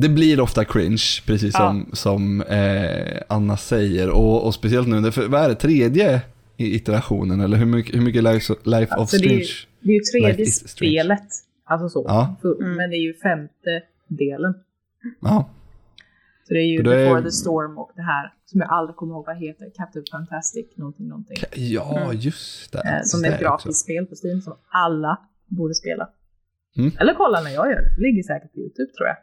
[0.00, 1.58] det blir ofta cringe, precis Ja.
[1.58, 4.10] som, som eh, Anna säger.
[4.10, 6.20] Och, och speciellt nu, för, vad är det, tredje
[6.56, 7.40] i iterationen?
[7.40, 9.40] Eller hur mycket, hur mycket Life, life of Alltså, det, är, Strange?
[9.40, 10.68] ju- det är ju tredje strange.
[10.68, 11.22] spelet.
[11.64, 12.04] Alltså så.
[12.08, 12.36] Ja.
[12.42, 12.76] För- Mm.
[12.76, 14.54] Men det är ju femte delen.
[15.20, 15.50] Ja,
[16.48, 18.96] Så det är ju det är- Before the Storm och det här som jag aldrig
[18.96, 19.70] kommer ihåg vad heter.
[19.76, 21.36] Captain Fantastic någonting någonting.
[21.54, 22.78] ja just det.
[22.78, 26.08] Eh, som är ett gratis spel på Steam som alla borde spela.
[26.78, 26.90] Mm.
[27.00, 27.94] Eller kolla när jag gör det.
[27.96, 29.16] Det ligger säkert på YouTube tror jag.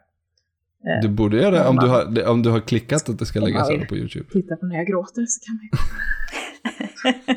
[0.86, 3.40] Eh, Du borde göra det om du, har, om du har klickat att det ska
[3.40, 4.24] läggas över på YouTube.
[4.32, 5.58] Titta på när jag gråter så kan
[7.26, 7.36] man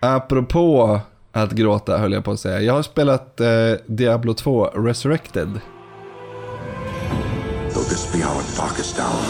[0.16, 1.00] Apropå
[1.32, 2.60] att gråta höll jag på att säga.
[2.60, 3.48] Jag har spelat eh,
[3.86, 5.48] Diablo 2 Resurrected.
[7.74, 9.26] Though this be our darkest hour,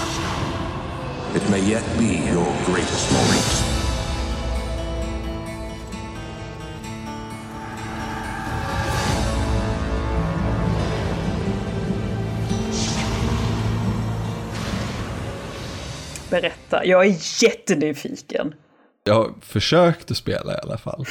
[1.37, 3.60] it may yet be your greatest moment.
[16.31, 18.55] Berätta, jag är jättenyfiken.
[19.05, 21.07] Jag har försökt att spela i alla fall.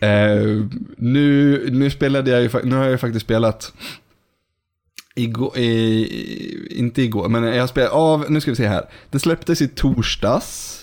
[0.00, 0.64] Eh,
[0.96, 3.72] nu, nu spelade jag ju, nu har jag ju faktiskt spelat
[5.14, 8.84] igår, i, inte igår, men jag har spelat av, nu ska vi se här.
[9.10, 10.74] Det släpptes i torsdags.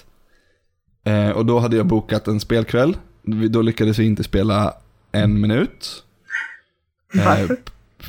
[1.06, 2.98] Eh, och då hade jag bokat en spelkväll.
[3.50, 4.74] Då lyckades vi inte spela
[5.12, 6.04] en minut.
[7.16, 7.58] Eh, Varför?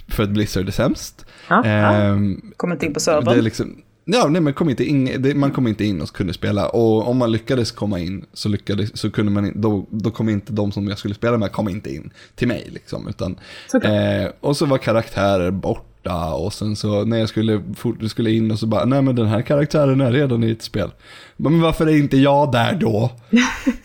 [0.08, 1.26] för att Blizzard är sämst.
[1.48, 2.18] Ja, ja.
[2.56, 3.44] Kommer inte in på servern.
[3.44, 6.68] liksom, ja, nej, men kom inte in, man kom inte in och kunde spela.
[6.68, 10.28] Och om man lyckades komma in så, lyckades, så kunde man in, då, då kom
[10.28, 12.68] inte de som jag skulle spela med kom inte in till mig.
[12.72, 13.36] Liksom, utan,
[13.82, 18.50] eh, och så var karaktärer borta och sen så när jag skulle, fort, skulle in
[18.50, 20.90] och så bara, nej men den här karaktären är redan i ett spel.
[21.36, 23.10] Men varför är inte jag där då?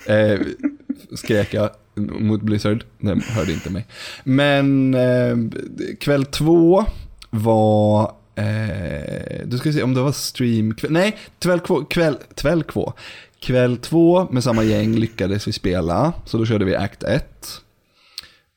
[0.14, 0.40] eh,
[1.16, 3.86] skrek jag mot Blizzard, de hörde inte mig.
[4.24, 5.38] Men eh,
[6.00, 6.86] kväll två
[7.30, 12.64] var eh, du ska se om det var stream, kväll, nej, kväll, kväll, kväll,
[13.40, 17.26] kväll två med samma gäng lyckades vi spela, så då körde vi Act 1.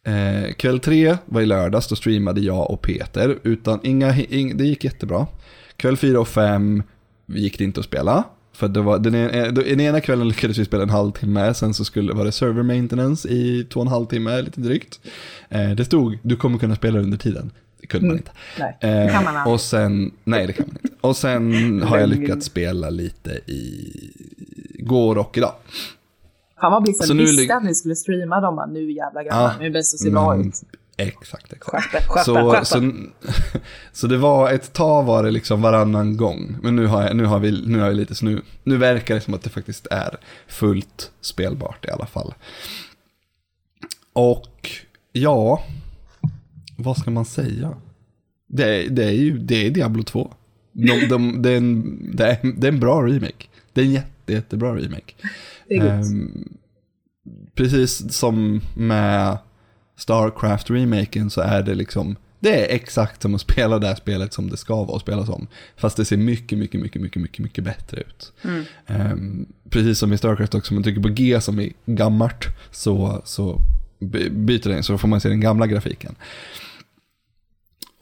[0.07, 4.65] Eh, kväll tre var i lördags, då streamade jag och Peter, utan inga, ing, det
[4.65, 5.27] gick jättebra.
[5.77, 6.83] Kväll fyra och fem
[7.27, 8.25] gick det inte att spela.
[8.53, 11.75] För det var, den, ena, eh, den ena kvällen lyckades vi spela en halvtimme, sen
[11.75, 15.01] så skulle, var det server maintenance i två och en halv timme, lite drygt.
[15.49, 17.51] Eh, det stod, du kommer kunna spela under tiden.
[17.85, 18.31] Det kunde man inte.
[18.59, 19.55] Nej, det kan man Eh, aldrig.
[19.55, 20.97] och sen, nej det kan man inte.
[21.01, 24.12] Och sen har jag lyckats spela lite i
[24.79, 25.53] går och idag.
[26.61, 29.53] Fan vad Blizzard Så nu visste att ni skulle streama dem bara, nu jävla grabbar,
[29.59, 30.55] nu är det bäst att se bra ut.
[30.97, 31.85] Exakt, exakt.
[31.92, 32.64] Skärpa, skärpa, Så, skärpa.
[32.64, 32.92] så,
[33.92, 36.57] så det var ett tag var det liksom varannan gång.
[36.62, 39.14] Men nu har, jag, nu har, vi, nu har vi lite, så nu, nu verkar
[39.14, 40.16] det som att det faktiskt är
[40.49, 42.35] fullt spelbart i alla fall.
[44.12, 44.70] Och
[45.12, 45.62] ja,
[46.77, 47.77] vad ska man säga?
[48.49, 50.35] Det, är- det är ju det är Diablo 2.
[50.73, 53.47] De, de, det, är en, det, är, det är en bra remake.
[53.73, 55.13] Det är en jätte, jättebra remake.
[55.69, 55.89] Det är.
[55.99, 56.49] Ehm,
[57.55, 59.39] precis som med
[59.99, 64.51] Starcraft-remaken så är det liksom, det är exakt som att spela det här spelet som
[64.51, 65.47] det ska vara att spela som.
[65.77, 68.33] Fast det ser mycket, mycket, mycket, mycket, mycket, mycket bättre ut.
[68.87, 73.23] Ehm, precis som i Starcraft också, om man trycker på G som är gammalt så,
[73.25, 73.61] så
[74.01, 76.15] by- byter den så får man se den gamla grafiken.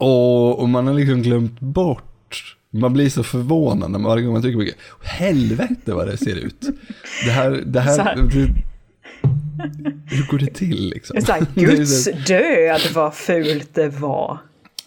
[0.03, 4.33] Och, och man har liksom glömt bort, man blir så förvånad när man, varje gång
[4.33, 4.71] man trycker på G.
[5.03, 6.69] Helvete vad det ser ut.
[7.25, 8.15] Det här, det här, här.
[8.15, 8.47] det,
[10.15, 11.17] hur går det till liksom?
[11.27, 14.37] Här, Det är Guds så- död vad fult det var.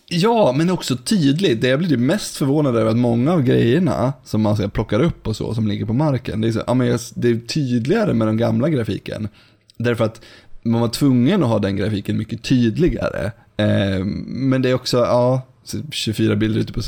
[0.09, 1.61] Ja, men också tydligt.
[1.61, 5.27] Det jag blir mest förvånad över att många av grejerna som man så plockar upp
[5.27, 8.29] och så, som ligger på marken, det är, så, ja, men det är tydligare med
[8.29, 9.29] den gamla grafiken.
[9.79, 10.21] Därför att
[10.63, 13.31] man var tvungen att ha den grafiken mycket tydligare.
[13.57, 16.81] Eh, men det är också, ja, så 24 bilder ute på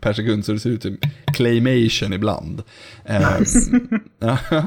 [0.00, 2.62] per sekund så det ser ut som claymation ibland.
[3.04, 3.22] Eh,
[4.18, 4.38] ja.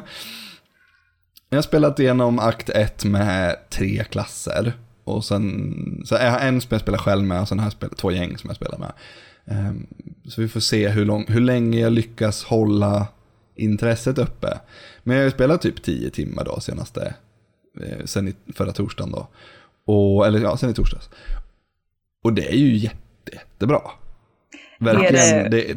[1.50, 4.74] Jag har spelat igenom akt 1 med tre klasser.
[5.04, 7.74] Och sen, så jag har en som jag spelar själv med och sen har jag
[7.74, 8.92] spelat, två gäng som jag spelar med.
[9.46, 9.88] Ehm,
[10.26, 13.08] så vi får se hur, lång, hur länge jag lyckas hålla
[13.56, 14.60] intresset uppe.
[15.04, 17.16] Men jag har spelat typ 10 timmar då senaste,
[17.82, 19.28] eh, sen i förra torsdagen då.
[19.88, 21.10] Och, eller ja, sen i torsdags.
[22.24, 23.82] Och det är ju jätte, jättebra.
[24.80, 25.16] Verkligen.
[25.16, 25.76] Är Det,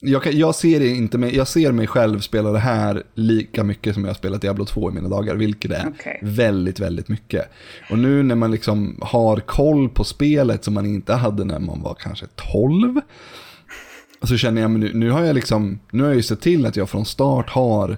[0.00, 3.64] jag, kan, jag, ser det inte med, jag ser mig själv spela det här lika
[3.64, 6.18] mycket som jag har spelat Diablo 2 i mina dagar, vilket är Okej.
[6.22, 7.48] väldigt, väldigt mycket.
[7.90, 11.82] Och nu när man liksom har koll på spelet som man inte hade när man
[11.82, 13.00] var kanske 12,
[14.22, 16.66] så känner jag, men nu, nu har jag liksom, nu har jag ju sett till
[16.66, 17.96] att jag från start har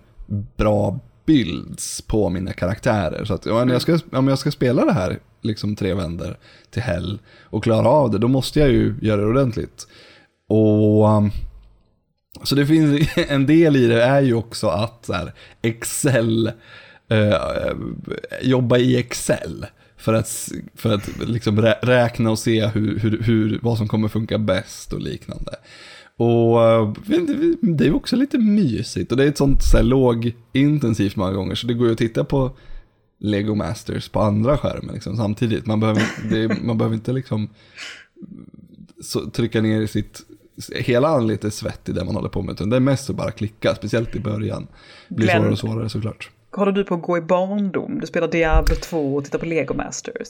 [0.57, 3.25] bra builds på mina karaktärer.
[3.25, 6.39] Så att om jag ska, om jag ska spela det här, liksom tre vänder
[6.71, 9.87] till hell och klara av det, då måste jag ju göra det ordentligt.
[10.49, 11.31] Och um,
[12.43, 16.53] så det finns en del i det är ju också att så här, Excel,
[17.09, 17.75] eh, eh
[18.43, 19.67] jobba i Excel.
[19.97, 24.39] För att, för att liksom räkna och se hur, hur, hur, vad som kommer funka
[24.39, 25.53] bäst och liknande.
[26.19, 26.93] Och eh,
[27.61, 31.55] det är också lite mysigt och det är ett sånt så här, lågintensivt många gånger
[31.55, 32.51] så det går ju att titta på
[33.19, 35.67] Lego Masters på andra skärmar liksom, samtidigt.
[35.67, 37.49] Man behöver, det, man behöver inte liksom
[39.01, 40.21] så, trycka ner i sitt,
[40.75, 42.53] hela anletet är svett i det man håller på med.
[42.53, 44.67] Utan det är mest att bara klicka, speciellt i början.
[45.09, 45.39] Det blir Glenn.
[45.39, 46.31] svårare och svårare såklart.
[46.53, 48.01] Håller du på att gå i barndom?
[48.01, 50.29] Du spelar Diablo 2 och tittar på Lego Masters.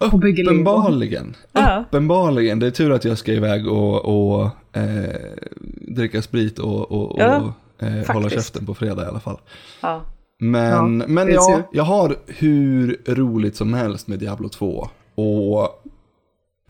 [0.00, 1.36] Uppenbarligen.
[1.52, 1.84] Ja.
[1.88, 2.58] Uppenbarligen.
[2.58, 5.14] Det är tur att jag ska iväg och, och eh,
[5.96, 9.38] dricka sprit och, och, och Ja, eh, hålla käften på fredag i alla fall.
[9.80, 10.02] Ja.
[10.38, 14.88] Men, Ja, men ja, jag har hur roligt som helst med Diablo 2.
[15.14, 15.84] Och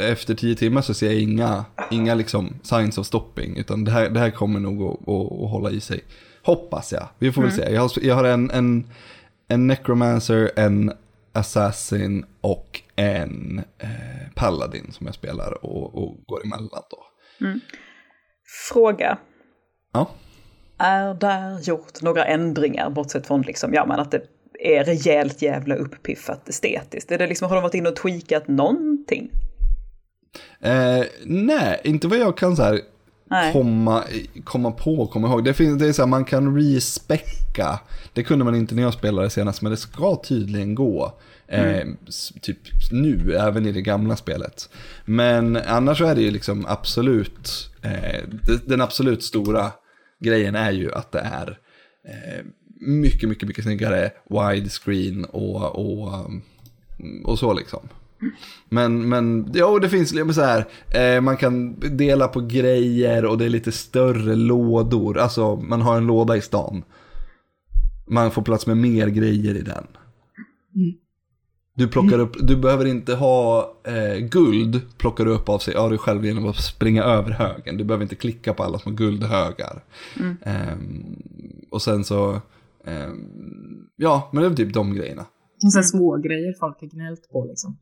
[0.02, 3.56] efter tio timmar så ser jag inga, inga liksom signs of stopping.
[3.56, 6.00] Utan det här, det här kommer nog att, att, att hålla i sig.
[6.42, 7.08] Hoppas jag.
[7.18, 7.72] Vi får väl se.
[7.72, 8.84] Jag har, jag har en, en,
[9.48, 10.92] en necromancer, en
[11.32, 13.88] assassin och en eh,
[14.34, 17.04] paladin som jag spelar och, och går emellan då.
[18.68, 19.18] Fråga.
[19.92, 20.10] Ja.
[20.78, 24.22] Är där gjort några ändringar bortsett från liksom, ja, men att det
[24.60, 27.10] är rejält jävla uppiffat estetiskt?
[27.10, 29.30] Är det liksom, har de varit inne och tweakat någonting?
[30.60, 32.80] Eh, nej, inte vad jag kan så här
[33.30, 33.52] Nej.
[33.52, 34.04] komma,
[34.44, 35.44] komma på, komma ihåg.
[35.44, 37.80] Det, finns, det är så här, man kan respecka.
[38.12, 41.18] Det kunde man inte när jag spelade senast, men det ska tydligen gå.
[41.48, 42.58] Eh, s- typ
[42.92, 44.68] nu, även i det gamla spelet.
[45.04, 49.72] Men annars så är det ju liksom absolut, eh, det, den absolut stora
[50.20, 51.58] grejen är ju att det är
[52.08, 52.44] eh,
[52.80, 56.30] mycket, mycket, mycket snyggare widescreen och, och,
[57.24, 57.88] och så liksom.
[58.68, 60.64] Men, men jo, det finns men så här,
[60.94, 65.18] eh, man kan dela på grejer och det är lite större lådor.
[65.18, 66.82] Alltså, man har en låda i stan.
[68.06, 69.86] Man får plats med mer grejer i den.
[71.74, 75.88] Du plockar upp, du behöver inte ha eh, guld, plockar du upp av sig, ja
[75.88, 77.76] du själv genom att springa över högen.
[77.76, 79.84] Du behöver inte klicka på alla små guldhögar.
[80.42, 81.16] Ehm,
[81.70, 82.40] och sen så,
[82.84, 85.26] ehm, ja men det är typ de grejerna.
[85.64, 87.76] Och sen små grejer folk har gnällt på liksom.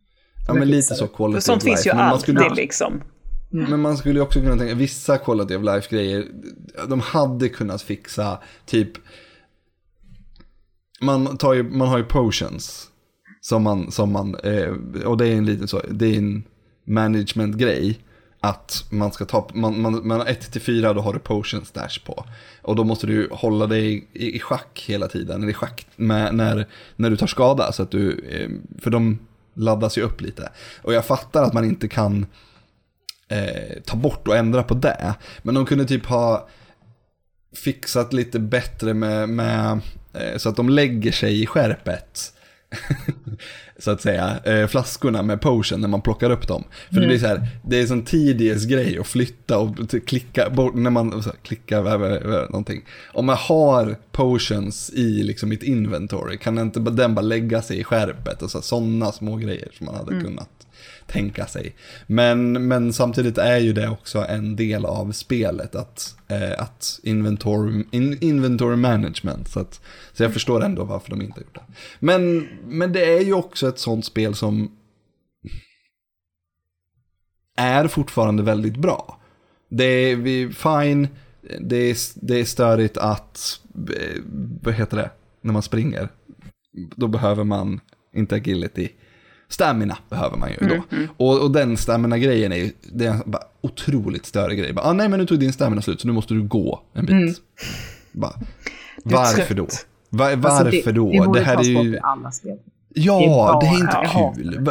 [0.49, 1.77] Ja men lite så quality För sånt of life.
[1.77, 3.03] finns ju men man alltid skulle, liksom.
[3.51, 6.27] Men man skulle ju också kunna tänka, vissa quality of life grejer,
[6.89, 8.91] de hade kunnat fixa typ,
[11.01, 12.89] man, tar ju, man har ju potions.
[13.41, 14.73] Som man, som man eh,
[15.05, 16.43] och det är en liten så, det är en
[16.85, 17.99] management-grej.
[18.41, 21.65] Att man ska ta, man, man, man har 1 till 4 då har du potion
[21.65, 22.25] stash på.
[22.63, 26.35] Och då måste du hålla dig i, i schack hela tiden, eller i schack med,
[26.35, 27.73] när, när du tar skada.
[27.73, 29.19] Så att du, eh, för de
[29.59, 30.51] laddas ju upp lite.
[30.83, 32.27] Och jag fattar att man inte kan
[33.29, 35.15] eh, ta bort och ändra på det.
[35.43, 36.49] Men de kunde typ ha
[37.57, 39.81] fixat lite bättre med, med
[40.13, 42.33] eh, så att de lägger sig i skärpet.
[43.79, 46.65] så att säga, eh, flaskorna med potion när man plockar upp dem.
[46.93, 50.51] För det blir så här, det är en sån tidigs grej att flytta och klicka
[50.51, 52.85] bort, när man så här, klickar någonting.
[53.13, 57.85] Om jag har potions i liksom mitt inventory, kan inte den bara lägga sig i
[57.85, 60.58] skärpet och så sådana små grejer som man hade kunnat
[61.09, 61.75] tänka sig.
[62.07, 67.85] Men, men samtidigt är ju det också en del av spelet, att, eh, att inventory,
[67.91, 69.49] in, inventory management.
[69.49, 69.81] Så, att,
[70.13, 71.75] så jag förstår ändå varför de inte har gjort det.
[71.99, 74.77] Men, men det är ju också ett sånt spel som
[77.57, 79.21] är fortfarande väldigt bra.
[79.69, 81.09] Det är vi, fine,
[81.61, 81.97] det är,
[82.27, 84.23] det är störigt att, eh,
[84.63, 86.09] vad heter det, när man springer.
[86.97, 87.81] Då behöver man
[88.15, 88.89] inte agility.
[89.49, 90.83] Stamina behöver man ju då.
[91.17, 94.73] Och, och den stamina-grejen är ju, det är en bara otroligt större grej.
[94.73, 97.07] Bara, ah, nej men nu tog din stamina slut så nu måste du gå en
[97.07, 97.41] bit.
[98.13, 98.33] Bara,
[99.05, 99.67] varför då?
[99.67, 99.87] trött.
[100.11, 101.13] Va, Alltså, varför det, då?
[101.13, 101.99] Det borde här är ju...
[101.99, 102.59] alla spel.
[102.99, 104.11] Ja, Det är inte
[104.43, 104.69] kul.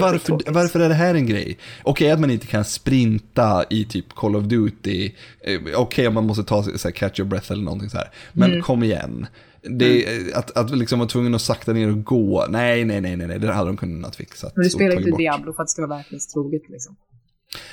[0.00, 1.58] Varför, varför är det här en grej?
[1.82, 5.12] Okej att man inte kan sprinta i typ Call of Duty.
[5.40, 8.10] Eh, Okej om man måste ta så här, catch your breath eller någonting så här.
[8.32, 8.62] Men Mm.
[8.62, 9.26] kom igen.
[9.70, 12.46] Det, Att, att liksom vara tvungen att sakta ner och gå.
[12.48, 13.38] Nej, nej, nej, nej, nej.
[13.38, 14.50] det hade de kunnat fixa.
[14.54, 15.18] Men du spelar inte bort.
[15.18, 16.96] Diablo för att det ska vara verklighetstroget liksom.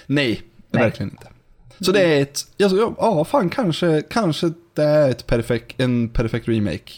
[0.08, 0.41] Nej,
[0.72, 0.84] Nej.
[0.84, 1.28] verkligen inte.
[1.80, 6.10] Så det är ett, alltså, ja, ja, fan kanske, kanske det är ett perfekt, en
[6.10, 6.91] perfekt remake.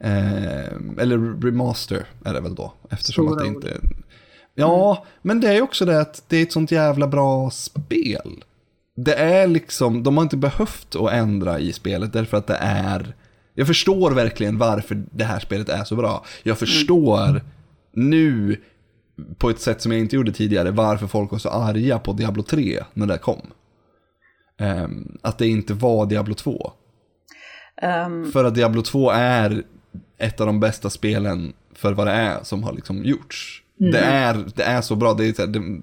[0.00, 0.66] Eh,
[0.98, 3.80] eller remaster är det väl då, eftersom Stora att det inte...
[4.54, 8.44] Ja, men det är också det att det är ett sånt jävla bra spel.
[8.96, 13.14] Det är liksom, de har inte behövt att ändra i spelet därför att det är...
[13.54, 16.24] Jag förstår verkligen varför det här spelet är så bra.
[16.42, 17.40] Jag förstår
[17.92, 18.60] nu
[19.38, 22.42] på ett sätt som jag inte gjorde tidigare varför folk var så arga på Diablo
[22.42, 23.40] 3 när det kom.
[24.58, 26.72] Ehm, att det inte var Diablo 2.
[27.82, 29.62] Ehm, För att Diablo 2 är
[30.18, 33.62] ett av de bästa spelen för vad det är som har liksom gjorts.
[33.78, 35.80] Det, är, det är så bra, det är, det,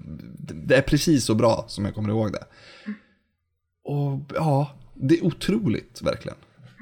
[0.54, 2.44] det är precis så bra som jag kommer ihåg det.
[3.84, 6.36] Och ja, det är otroligt verkligen.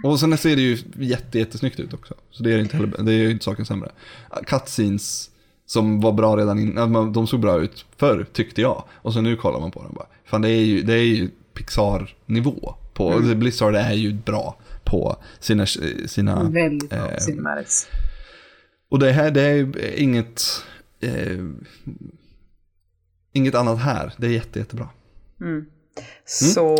[0.05, 2.14] Och sen ser det ju jätte, jättesnyggt ut också.
[2.30, 3.90] Så det är inte, heller, det är ju inte saken sämre.
[4.46, 5.30] Cutscenes
[5.66, 8.84] som var bra redan innan, de såg bra ut förr tyckte jag.
[8.90, 10.07] Och så nu kollar man på dem bara.
[10.24, 12.74] Fan det är ju, det är ju Pixar-nivå.
[12.94, 15.66] På, Blizzard är ju bra på sina,
[16.07, 17.89] sina Väldigt bra eh, cinematics.
[18.91, 20.43] och det här, det är inget,
[21.01, 21.39] eh,
[23.33, 24.12] inget annat här.
[24.16, 24.89] Det är jätte, jättebra.
[26.24, 26.76] Så,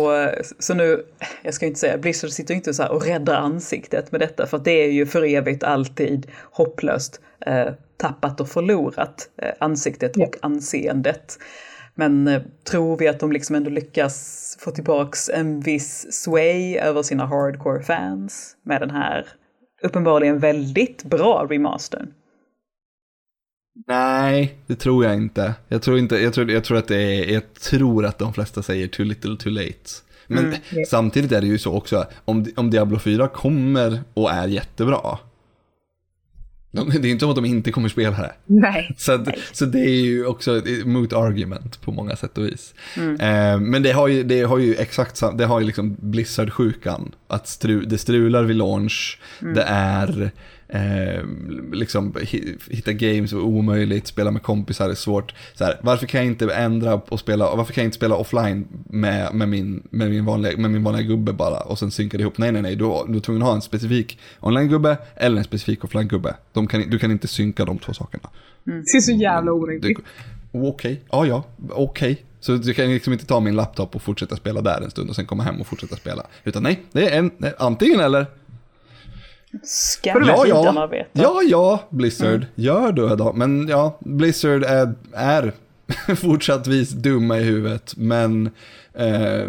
[0.59, 1.05] så nu,
[1.43, 4.57] jag ska inte säga, Blizzard sitter inte så här och räddar ansiktet med detta, för
[4.59, 10.25] det är ju för evigt alltid hopplöst eh, tappat och förlorat eh, ansiktet Ja.
[10.25, 11.37] och anseendet.
[11.95, 17.03] Men eh, tror vi att de liksom ändå lyckas få tillbaks en viss sway över
[17.03, 19.27] sina hardcore fans med den här
[19.83, 22.13] uppenbarligen väldigt bra remastern?
[23.87, 25.53] Nej, det tror jag inte.
[25.67, 28.63] Jag tror, inte, jag tror, jag tror att det är, jag tror att de flesta
[28.63, 29.89] säger too little too late.
[30.27, 30.85] Men ja.
[30.87, 35.17] samtidigt är det ju så också, om, om Diablo 4 kommer och är jättebra.
[36.73, 38.33] De- Det är inte som att de inte kommer spela det.
[38.45, 38.95] Nej.
[38.97, 42.73] Så, att, så det är ju också ett moot argument på många sätt och vis.
[43.19, 47.11] Eh, men det har ju, det har ju exakt sam- det har ju liksom Blizzard-sjukan.
[47.27, 50.31] Att stru, det strular vid launch, det är
[50.73, 51.23] eh,
[51.73, 55.33] liksom hi- hitta games är omöjligt, spela med kompisar är svårt.
[55.55, 58.67] Så här, varför kan jag inte ändra och spela, varför kan jag inte spela offline
[58.89, 62.21] med, med, min, med, min, vanliga, med min vanliga gubbe bara och sen synka det
[62.21, 62.37] ihop?
[62.37, 65.83] Nej, nej, nej, du, du är tvungen att ha en specifik online-gubbe eller en specifik
[65.83, 66.33] offline-gubbe.
[66.69, 68.29] Kan, du kan inte synka de två sakerna.
[68.63, 69.99] Det är så jävla det, orimligt.
[70.51, 72.25] okej, ja ja, okej.
[72.39, 75.15] Så jag kan liksom inte ta min laptop och fortsätta spela där en stund och
[75.15, 76.25] sen komma hem och fortsätta spela.
[76.43, 78.25] Utan nej, det är en, nej, antingen eller.
[79.63, 81.09] Ska Ja, gudarna ja, veta.
[81.13, 83.33] ja, ja, Blizzard, gör du då.
[83.33, 85.53] Men ja, Blizzard är, är
[86.15, 88.49] fortsattvis dumma i huvudet, men
[88.93, 89.45] eh,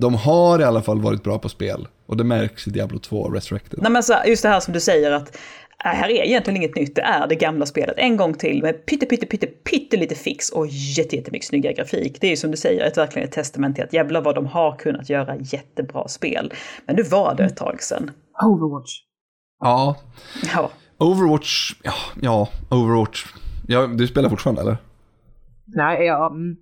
[0.00, 1.88] de har i alla fall varit bra på spel.
[2.06, 3.78] Och det märks i Diablo 2 Resurrected.
[3.82, 5.36] Nej men så, just det här som du säger att
[5.84, 8.86] äh, här är egentligen inget nytt, det är det gamla spelet en gång till med
[8.86, 12.20] pytte, pytte, pytte, pytte lite fix och jätte, jättemycket snyggare grafik.
[12.20, 14.46] Det är ju som du säger ett verkligen ett testament till att jävlar vad de
[14.46, 16.52] har kunnat göra jättebra spel.
[16.86, 18.10] Men nu var det ett tag sedan.
[18.44, 19.07] Overwatch.
[19.60, 19.96] Ja,
[20.54, 21.92] Ja, Overwatch, ja,
[22.22, 23.26] ja, Overwatch.
[23.66, 24.76] Ja, du spelar fortfarande eller?
[25.66, 26.56] Nej, ja, mm.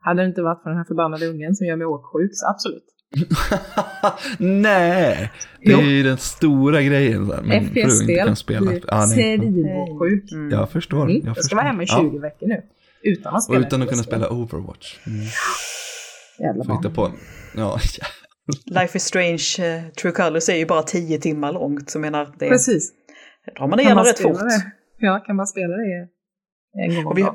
[0.00, 2.84] hade det inte varit för den här förbannade ungen som gör mig åksjuk, så absolut.
[4.38, 5.32] Nej,
[5.64, 7.32] det är ju den stora grejen.
[7.52, 9.38] Inte FPS-spel Ja, nej.
[9.38, 10.24] svinåksjuk.
[10.52, 11.02] Jag förstår.
[11.02, 11.16] Mm.
[11.16, 11.42] Jag, Jag förstår.
[11.42, 12.62] ska vara hemma i 20 veckor nu.
[13.02, 14.98] Utan att Ja, spela och utan att kunna spela Overwatch.
[15.06, 15.18] Mm.
[16.38, 16.92] Jävla barn.
[16.94, 17.10] på.
[17.56, 18.06] Ja, ja.
[18.66, 22.48] Life is Strange eh, True Colors är ju bara 10 timmar långt, så menar det
[22.48, 22.92] Precis.
[23.56, 24.38] drar man Kan igenom man rätt fort.
[24.38, 24.72] det?
[24.98, 26.08] Ja, kan man spela det
[26.84, 27.34] en gång om Och vi, dagen?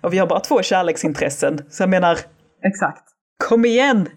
[0.00, 2.18] och vi har bara två kärleksintressen, så jag menar,
[2.62, 3.02] Exakt.
[3.44, 4.08] kom igen!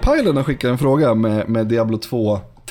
[0.00, 1.98] Pajlen har skickat en fråga med, med Diablo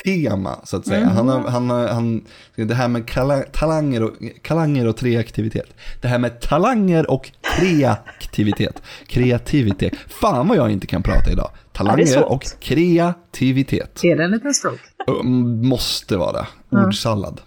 [0.04, 1.08] 2-tema, så att säga.
[1.08, 2.24] Han, har, han, har- han,
[2.54, 3.06] det här med
[3.52, 5.74] talanger, och, kalanger och kreativitet.
[6.00, 8.82] Det här med talanger och kreativitet.
[9.06, 9.92] Kreativitet.
[10.08, 11.50] Fan vad jag inte kan prata idag.
[11.72, 14.04] Talanger och kreativitet.
[14.04, 14.82] Är det en liten stroke?
[15.08, 16.46] Mm, Måste vara.
[16.70, 17.40] Ordsallad.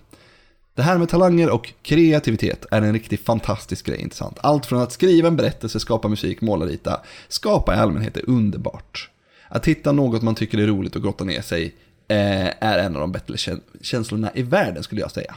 [0.76, 4.38] Det här med talanger och kreativitet är en riktigt fantastisk grej, intressant.
[4.42, 9.10] Allt från att skriva en berättelse, skapa musik, måla, rita, skapa i allmänhet är underbart.
[9.48, 11.76] Att hitta något man tycker är roligt och grotta ner sig
[12.08, 15.36] är en av de bättre kä- känslorna i världen skulle jag säga.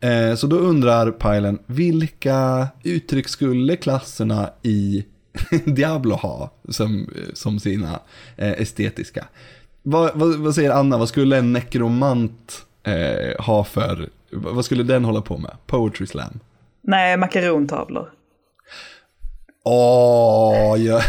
[0.00, 5.04] Eh, så då undrar Pajlen, vilka uttryck skulle klasserna i
[5.64, 8.00] Diablo ha som, som sina
[8.36, 9.24] eh, estetiska?
[9.82, 15.04] Vad, vad, vad säger Anna, vad skulle en nekromant eh, ha för, vad skulle den
[15.04, 15.56] hålla på med?
[15.66, 16.40] Poetry slam?
[16.82, 18.10] Nej, makarontavlor.
[19.64, 21.00] Åh, ja.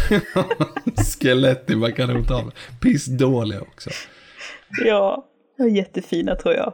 [1.19, 2.53] skelett i makarontavlor.
[2.80, 3.89] Pissdåliga också.
[4.86, 5.26] Ja,
[5.57, 6.74] de är jättefina tror jag.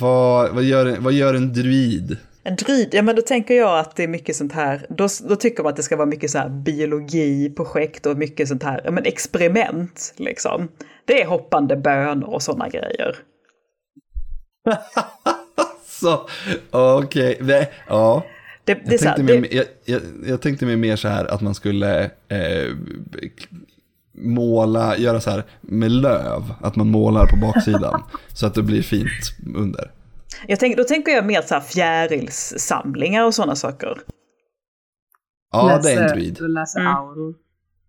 [0.00, 2.16] Vad, vad, gör, vad gör en druid?
[2.42, 5.36] En druid, ja men då tänker jag att det är mycket sånt här, då, då
[5.36, 8.90] tycker man att det ska vara mycket så här biologiprojekt och mycket sånt här, ja
[8.90, 10.68] men experiment liksom.
[11.04, 13.16] Det är hoppande bönor och sådana grejer.
[15.86, 16.28] Så,
[16.70, 17.66] okej, okay.
[17.88, 18.24] ja.
[18.64, 21.08] Det, det Jag så här, tänkte, det, mig, jag, jag, jag tänkte mig mer så
[21.08, 22.74] här att man skulle eh,
[24.22, 28.02] måla, göra så här med löv, att man målar på baksidan
[28.34, 29.90] så att det blir fint under.
[30.46, 33.98] jag tänker, då tänker jag mer så här fjärilssamlingar och sådana saker.
[35.52, 36.34] Ja, det är en Läser- druid.
[36.38, 36.92] Du läser Mm.
[36.96, 37.34] auror.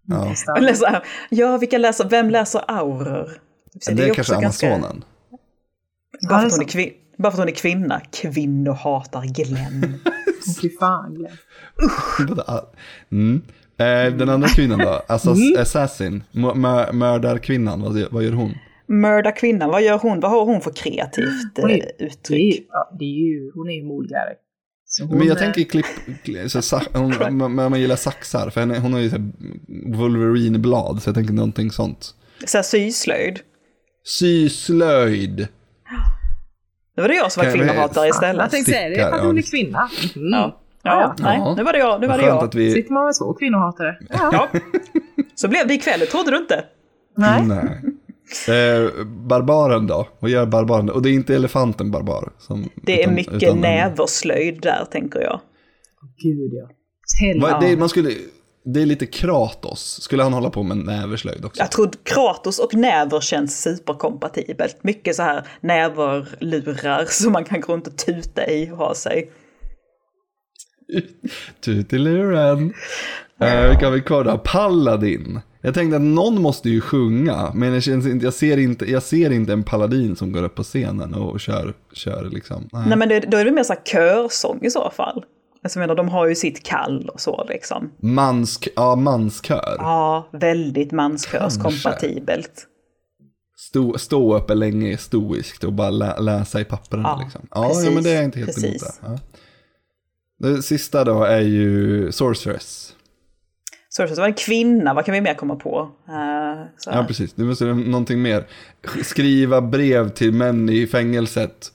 [0.07, 0.35] Ja.
[0.59, 3.29] Läser, ja, vilka läser, vem läser auror?
[3.87, 5.03] Det är också kanske ganska- Amazonen.
[6.29, 8.01] Bara för, att det är hon är kvin- bara för att hon är kvinna.
[8.11, 9.99] Kvinnohatar Glenn.
[10.61, 11.37] Fy fan Glenn.
[13.11, 13.41] Mm.
[13.81, 18.53] Eh, den andra kvinnan då, Assas, Assassin, mö- mö- mördarkvinnan, vad, vad gör hon?
[18.87, 20.19] Mörda kvinnan, vad gör hon?
[20.19, 22.55] Vad har hon för kreativt Hon är- eh, Det är, uttryck?
[22.55, 23.83] ju- ja, det är ju, hon är ju
[25.09, 25.85] hon, Men jag eh, tänker klipp,
[26.23, 29.09] kli- så, sa, hon, man, man gillar saxar, för henne, hon har ju
[29.85, 32.13] Wolverine-blad, så jag tänker någonting sånt.
[32.45, 33.39] Så här syslöjd.
[34.05, 35.47] Syslöjd.
[36.97, 38.41] Nu var det jag som var kvinnohatare istället.
[38.41, 39.89] Jag tänkte säga det, för att hon är kvinna.
[40.15, 40.29] Mhm.
[40.33, 40.60] Ja.
[40.83, 41.53] Ja, nej, Ja.
[41.57, 42.01] nu var det jag.
[42.01, 42.43] Nu var det jag.
[42.43, 42.71] att vi...
[42.71, 43.97] Sitter man med två kvinnohatare?
[44.09, 44.29] Ja.
[44.53, 44.59] Ja.
[45.35, 46.63] Så blev det ikväll, det trodde du inte?
[47.17, 47.43] Nej.
[47.47, 47.81] Nej.
[48.47, 50.07] Eh, barbaren då?
[50.19, 50.89] Vad gör barbaren?
[50.89, 52.31] Och det är inte elefanten barbar.
[52.39, 55.39] Som, Det är utan- mycket utan näverslöjd där, tänker jag.
[56.23, 56.69] Gud ja.
[57.41, 58.09] Vad- det, är, man skulle,
[58.65, 60.01] det är lite Kratos.
[60.01, 61.61] Skulle han hålla på med näverslöjd också?
[61.61, 64.83] Jag tror Kratos och näver känns superkompatibelt.
[64.83, 69.31] Mycket så här näverlurar som man kan gå runt och tuta i och ha sig.
[71.65, 72.73] Tutiluren.
[73.41, 74.37] Eh, vilka har vi kvar då?
[74.37, 75.39] Paladin.
[75.61, 79.03] Jag tänkte att någon måste ju sjunga, men det känns inte, jag, ser inte, jag
[79.03, 82.69] ser inte en paladin som går upp på scenen och kör, kör liksom.
[82.71, 82.83] Nej.
[82.87, 85.23] Nej men det, då är det mer så här körsång i så fall.
[85.63, 87.91] Alltså jag menar, de har ju sitt kall och så liksom.
[87.99, 89.75] Mansk, ja, manskör.
[89.77, 92.67] Ja, väldigt manskörs-kompatibelt.
[93.57, 97.41] Stå, stå uppe länge stoiskt och bara lä, läsa i papperna Ja, liksom.
[97.51, 98.99] Ja, precis, ja, men det är jag inte helt emot precis.
[99.01, 99.07] det.
[99.07, 99.19] Ja.
[100.41, 102.95] Det sista då är ju Sorceress.
[103.89, 105.91] Sorceress var en kvinna, vad kan vi mer komma på?
[106.09, 106.65] Uh.
[106.85, 107.33] Ja, precis.
[107.33, 108.47] Det måste någonting mer.
[109.03, 111.71] Skriva brev till män i fängelset.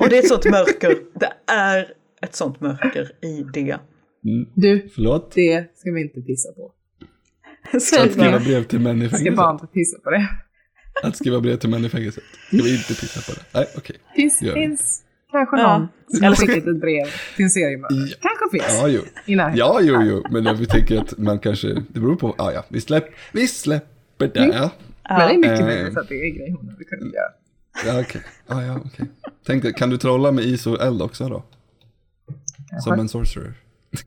[0.00, 0.98] Och det är ett sånt mörker.
[1.14, 1.92] Det är
[2.22, 3.78] ett sånt mörker i det.
[4.54, 5.32] Du, Förlåt?
[5.34, 6.72] det ska vi inte pissa på.
[7.72, 8.38] Att skriva Skriva.
[8.38, 10.28] brev till män i Jag ska bara inte pissa på det.
[11.02, 12.24] Att skriva brev till män i fängelset.
[12.46, 13.58] Ska vi inte pissa på det?
[13.58, 13.96] Nej, okej.
[14.16, 14.60] Finns, Gör vi.
[14.60, 15.78] finns kanske Ja.
[15.78, 17.98] någon som har skickat ett brev till en seriemördare.
[18.08, 18.16] Ja.
[18.20, 18.80] Kanske finns.
[18.80, 19.02] Ja, jo.
[19.56, 20.24] Ja, jo, jo.
[20.30, 24.28] Men jag tänker att man kanske, det beror på, ja, ja, vi, släpp, vi släpper
[24.34, 24.40] det.
[24.54, 24.70] Ja,
[25.08, 25.66] Men det är mycket Eh.
[25.66, 27.30] möjligt att det är en grej hon hade kunnat göra.
[27.94, 28.22] ja okej.
[28.48, 29.06] Ja, ja, okej.
[29.46, 31.44] Tänkte, kan du trolla med is och eld också då?
[32.84, 33.54] Som en sorcerer.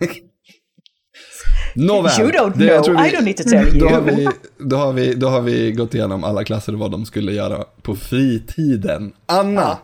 [1.76, 2.21] Nåväl.
[2.21, 4.15] You don't det- know, tror I don't need to tell Då har, you.
[4.15, 7.32] vi, då, har vi, då har vi gått igenom alla klasser och vad de skulle
[7.32, 9.13] göra på fritiden.
[9.26, 9.78] Anna,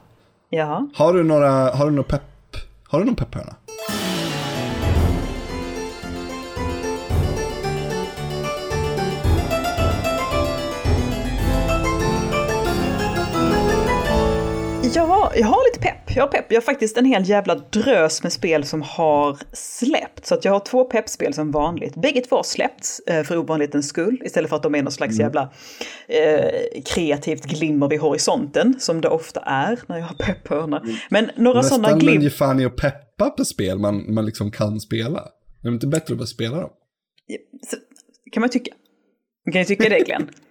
[0.49, 0.87] Ja.
[0.95, 2.21] har du några, har du några pepp,
[2.87, 3.35] har du någon pepp
[14.93, 16.15] Ja, jag har lite pepp.
[16.15, 16.45] Jag har pepp.
[16.49, 20.29] Jag har faktiskt en hel jävla drös med spel som har släppts.
[20.29, 21.95] Så att jag har två peppspel som vanligt.
[21.95, 24.21] Bägge två har släppts eh, för ovanlighetens skull.
[24.25, 25.53] Istället för att de är någon slags jävla
[26.07, 28.75] eh, kreativt glimmer vid horisonten.
[28.79, 30.83] Som det ofta är när jag har pepphörna.
[31.09, 32.21] Men några sådana Nästan glim...
[32.21, 35.19] ger fan i att peppa på spel man, man liksom kan spela.
[35.63, 36.69] Är det inte bättre att bara spela dem?
[38.31, 38.71] Kan man tycka.
[39.51, 40.29] Kan ju tycka det Glenn.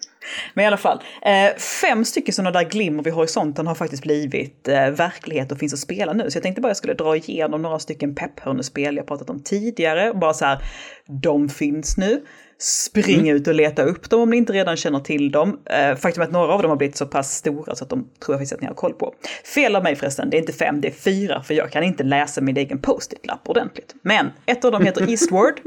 [0.54, 4.68] Men i alla fall, eh, fem stycken sådana där glimmer vid horisonten har faktiskt blivit
[4.68, 6.30] eh, verklighet och finns att spela nu.
[6.30, 10.10] Så jag tänkte bara jag skulle dra igenom några stycken pepphörnespel jag pratat om tidigare.
[10.10, 10.58] Och bara så här,
[11.06, 12.24] de finns nu.
[12.58, 15.60] Spring ut och leta upp dem om ni inte redan känner till dem.
[15.64, 17.98] Eh, faktum är att några av dem har blivit så pass stora så att de
[17.98, 19.14] tror jag faktiskt att ni har koll på.
[19.54, 22.04] Fel av mig förresten, det är inte fem, det är fyra, för jag kan inte
[22.04, 23.94] läsa min egen post-it-lapp ordentligt.
[24.02, 25.60] Men ett av dem heter Eastward.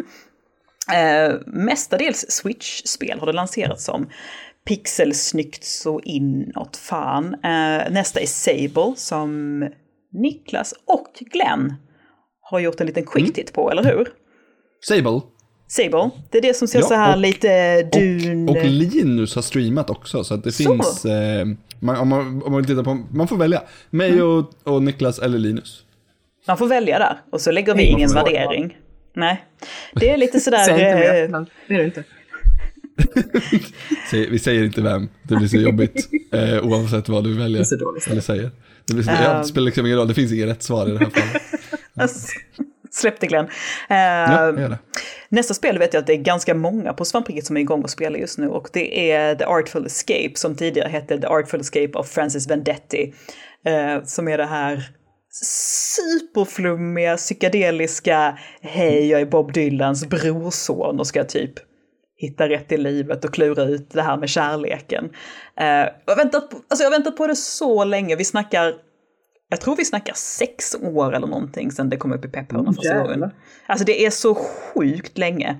[0.93, 4.09] Eh, mestadels Switch-spel har det lanserats som.
[4.67, 7.33] Pixelsnyggt så inåt fan.
[7.33, 9.59] Eh, nästa är Sable som
[10.13, 11.73] Niklas och Glenn
[12.41, 14.07] har gjort en liten quick tit på, eller hur?
[14.85, 15.21] Sable.
[15.67, 18.49] Sable, det är det som ser Ja, så här och- lite dun...
[18.49, 20.63] Och, och Linus har streamat också, så att det Så.
[20.63, 21.45] finns, eh,
[21.79, 23.61] man, om, man, om man tittar på, man får välja.
[23.89, 25.83] Mig och, och Niklas eller Linus.
[26.47, 28.77] Man får välja där och så lägger vi Nej, ingen man får värdering.
[29.13, 29.43] Nej,
[29.93, 30.57] det är lite sådär...
[30.65, 32.03] Säg inte mer, eh, men det är det inte.
[34.29, 37.57] Vi säger inte vem, det blir så jobbigt eh, oavsett vad du väljer.
[37.57, 38.07] Det är så dåligt.
[38.07, 38.51] Eller säger.
[38.87, 40.91] Det, blir så, ja, det spelar liksom ingen roll, det finns inget rätt svar i
[40.91, 42.29] det här fallet.
[42.91, 43.47] Släpp det Glenn.
[43.89, 44.77] Ja, Eh, det.
[45.29, 47.89] Nästa spel vet jag att det är ganska många på Svampriket som är igång och
[47.89, 51.91] spelar just nu och det är The Artful Escape som tidigare hette The Artful Escape
[51.93, 53.13] of Francis Vendetti.
[53.65, 54.89] Eh, som är det här
[55.33, 61.53] superflummiga, psykedeliska, hej jag är Bob Dylans brorson och ska typ
[62.15, 65.09] hitta rätt i livet och klura ut det här med kärleken.
[65.57, 68.73] Eh, jag, väntat på, alltså jag har väntat på det så länge, vi snackar
[69.49, 72.73] jag tror vi snackar sex år eller någonting sedan det kom upp i pepphörnan Mm,
[72.73, 73.31] första gången.
[73.65, 75.59] Alltså det är så sjukt länge.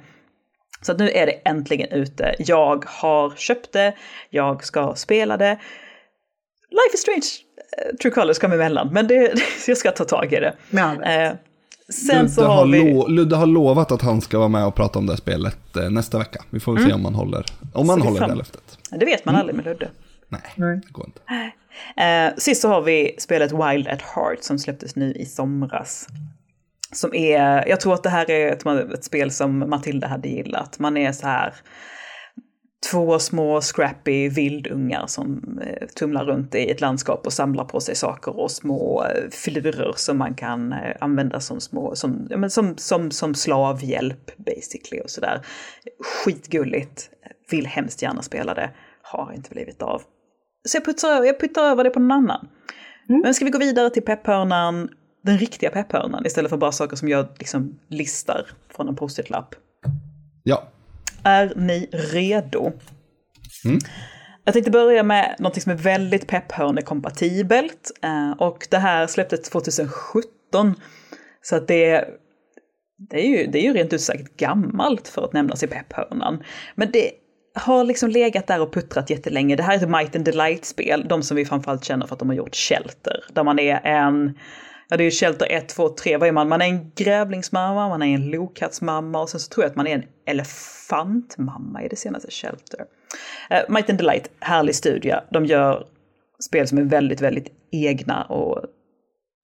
[0.82, 2.36] Så att nu är det äntligen ute.
[2.40, 3.94] Jag har köpt det,
[4.30, 5.60] jag ska spela det.
[6.70, 7.30] Life is strange,
[8.02, 9.34] True Colors kom emellan, men det,
[9.68, 10.54] jag ska ta tag i det.
[10.70, 11.00] Rätt.
[11.04, 11.38] Eh,
[11.90, 12.94] sen så Ludde, har har vi...
[12.94, 15.78] lo, Ludde har lovat att han ska vara med och prata om det här spelet
[15.78, 16.44] eh, nästa vecka.
[16.50, 18.78] Vi får väl se om han håller, om han håller fram- det löftet.
[18.92, 19.90] Det vet man aldrig med Ludde.
[20.30, 20.82] Nej, Nej.
[20.88, 21.20] det går inte.
[22.04, 26.08] Eh, sist så har vi spelet Wild at Heart som släpptes nu i somras.
[26.92, 30.80] Som är, jag tror att det här är ett, ett spel som Matilda hade gillat.
[30.80, 31.54] Man är så här
[32.92, 37.96] två små scrappy vildungar som eh, tumlar runt i ett landskap och samlar på sig
[37.96, 42.50] saker och små eh, filurer som man kan eh, använda som små, som, ja, men
[42.50, 45.46] som, som, som slavhjälp basically och sådär.
[46.04, 47.10] Skitgulligt,
[47.52, 48.70] vill hemskt gärna spela det,
[49.02, 50.02] har inte blivit av.
[50.68, 52.48] Så jag puttar, jag puttar över det på någon annan.
[53.08, 54.90] Men ska vi gå vidare till pepphörnan,
[55.24, 59.56] den riktiga pepphörnan, istället för bara saker som jag liksom listar från en post-it-lapp.
[60.44, 60.68] Ja,
[61.24, 62.72] Är ni redo?
[64.46, 67.92] Jag tänkte börja med något som är väldigt pepphörnekompatibelt.
[68.04, 70.76] eh, Och det här släpptes 2017.
[71.42, 72.06] Så att det,
[73.10, 76.44] det, är ju, det är ju rent ut sagt gammalt för att nämnas i pepphörnan.
[76.76, 77.12] Men det
[77.56, 79.56] har liksom legat där och puttrat jättelänge.
[79.56, 82.30] Det här är ett Might and Delight-spel, de som vi framförallt känner för att de
[82.30, 83.24] har gjort Shelter.
[83.34, 84.38] Där man är en,
[84.90, 86.50] ja det är ju Shelter 1, 2, 3, vad är man?
[86.50, 89.88] Man är en grävlingsmamma, man är en lokattsmamma och sen så tror jag att man
[89.88, 92.80] är en elefantmamma i det senaste Shelter.
[93.52, 95.16] Uh, Might and Delight, härlig studie.
[95.32, 95.88] De gör
[96.44, 98.66] spel som är väldigt, väldigt egna och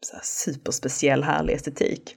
[0.06, 2.16] så här superspeciell härlig estetik.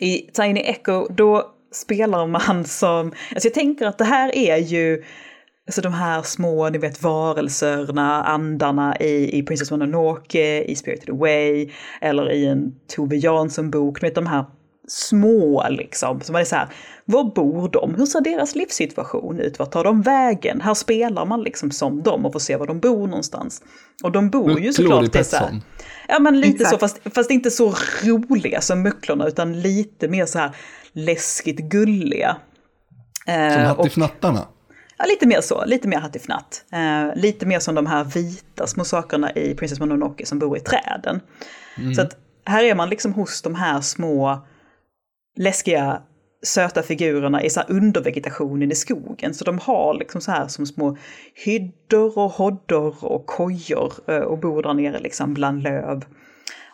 [0.00, 5.04] I Tiny Echo, då spelar man som, alltså jag tänker att det här är ju
[5.66, 11.70] Alltså de här små, ni vet varelserna, andarna i, i Princess Mononoke, i Spirited Away,
[12.00, 14.44] eller i en Tove Jansson-bok, ni vet de här
[14.88, 16.20] små liksom.
[16.20, 16.68] Så man är så här,
[17.04, 17.94] var bor de?
[17.94, 19.58] Hur ser deras livssituation ut?
[19.58, 20.60] Vart tar de vägen?
[20.60, 23.62] Här spelar man liksom som dem och får se var de bor någonstans.
[24.04, 25.12] Och de bor ju såklart...
[25.12, 25.60] Det så här,
[26.08, 26.70] ja men lite Exakt.
[26.70, 30.56] så, fast, fast inte så roliga som Mucklorna, utan lite mer så här
[30.92, 32.36] läskigt gulliga.
[33.24, 34.46] Som eh, Hattifnattarna?
[35.02, 36.64] Ja, lite mer så, lite mer hattifnatt.
[36.72, 40.60] Eh, lite mer som de här vita små sakerna i Princess Mononoke som bor i
[40.60, 41.20] träden.
[41.78, 41.94] Mm.
[41.94, 44.46] Så att här är man liksom hos de här små
[45.36, 46.02] läskiga
[46.42, 49.34] söta figurerna i så undervegetationen i skogen.
[49.34, 50.96] Så de har liksom så här som små
[51.44, 56.04] hyddor och hoddor och kojor eh, och bor där nere liksom bland löv.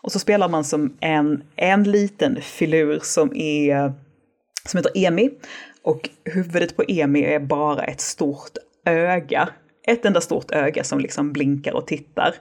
[0.01, 3.93] Och så spelar man som en, en liten filur som är
[4.65, 5.29] som heter Emi.
[5.89, 8.51] Och huvudet på Emi är bara ett stort
[8.85, 9.49] öga.
[9.87, 12.35] Ett enda stort öga som liksom blinkar och tittar.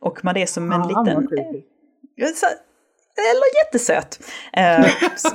[0.00, 1.28] Och man är som en ah, liten...
[3.18, 4.20] Eller jättesöt.
[4.52, 4.78] Eh,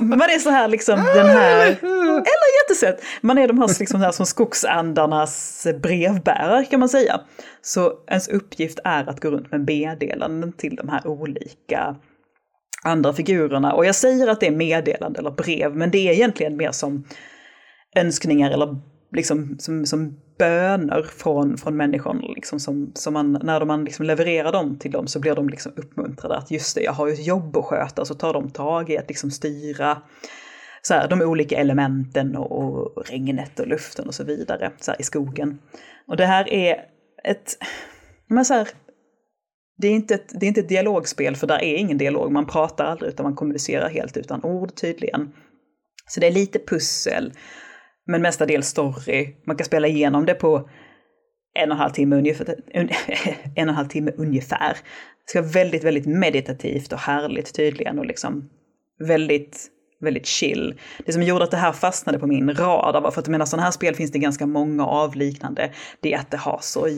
[0.00, 3.02] man är så här liksom den här, eller jättesöt.
[3.20, 7.20] Man är de här, liksom här som skogsandarnas brevbärare kan man säga.
[7.62, 11.96] Så ens uppgift är att gå runt med meddelanden till de här olika
[12.82, 13.72] andra figurerna.
[13.72, 17.04] Och jag säger att det är meddelande eller brev, men det är egentligen mer som
[17.96, 18.76] önskningar eller
[19.12, 22.18] liksom som, som böner från, från människan.
[22.36, 25.72] Liksom som, som man, när man liksom levererar dem till dem så blir de liksom
[25.76, 28.90] uppmuntrade att just det, jag har ju ett jobb att sköta, så tar de tag
[28.90, 30.02] i att liksom styra
[30.82, 35.00] så här, de olika elementen och, och regnet och luften och så vidare så här,
[35.00, 35.58] i skogen.
[36.06, 36.76] Och det här är
[37.24, 37.56] ett,
[38.28, 38.68] men så här,
[39.76, 42.46] det är, inte ett, det är inte ett dialogspel för där är ingen dialog, man
[42.46, 45.32] pratar aldrig utan man kommunicerar helt utan ord tydligen.
[46.06, 47.32] Så det är lite pussel
[48.06, 49.34] men mestadels story.
[49.46, 50.68] Man kan spela igenom det på
[51.54, 52.56] en och en halv timme ungefär.
[53.54, 54.76] En och en halv timme ungefär.
[55.24, 58.50] Det ska vara väldigt, väldigt meditativt och härligt tydligen och liksom
[58.98, 59.68] väldigt,
[60.00, 60.80] väldigt chill.
[61.06, 63.46] Det som gjorde att det här fastnade på min radar var för att jag menar
[63.46, 65.72] sådana här spel finns det ganska många av liknande.
[66.00, 66.88] Det är att det har så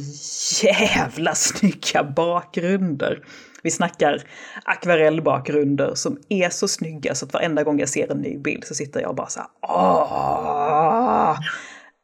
[0.63, 3.25] jävla snygga bakgrunder.
[3.65, 4.23] Vi snackar
[4.65, 8.75] akvarellbakgrunder som är så snygga så att varenda gång jag ser en ny bild så
[8.75, 11.39] sitter jag och bara så här, Åh!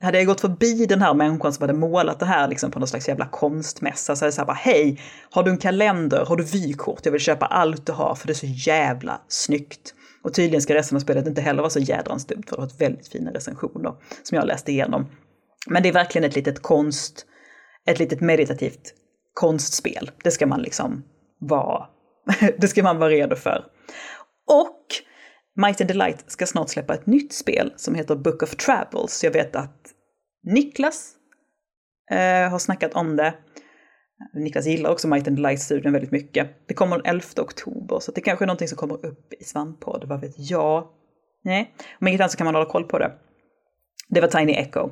[0.02, 2.88] Hade jag gått förbi den här människan som hade målat det här liksom på någon
[2.88, 5.00] slags jävla konstmässa så hade jag sagt bara hej,
[5.30, 8.32] har du en kalender, har du vykort, jag vill köpa allt du har för det
[8.32, 9.94] är så jävla snyggt.
[10.24, 12.66] Och tydligen ska resten av spelet inte heller vara så jädrans dumt för det har
[12.66, 13.92] varit väldigt fina recensioner
[14.22, 15.06] som jag läste igenom.
[15.66, 17.26] Men det är verkligen ett litet konst,
[17.86, 18.94] ett litet meditativt
[19.34, 20.10] konstspel.
[20.24, 21.02] Det ska man liksom
[21.40, 21.86] vara,
[22.58, 23.64] det ska man vara redo för.
[24.46, 24.86] Och
[25.56, 29.24] Might and Delight ska snart släppa ett nytt spel som heter Book of Travels.
[29.24, 29.92] Jag vet att
[30.42, 31.14] Niklas
[32.10, 33.34] eh, har snackat om det.
[34.34, 36.68] Niklas gillar också Might and Delight-studien väldigt mycket.
[36.68, 40.04] Det kommer den 11 oktober, så det kanske är någonting som kommer upp i Svamppodd,
[40.08, 40.88] vad vet jag?
[41.44, 43.12] Nej, om inget annat så kan man hålla koll på det.
[44.08, 44.90] Det var Tiny Echo.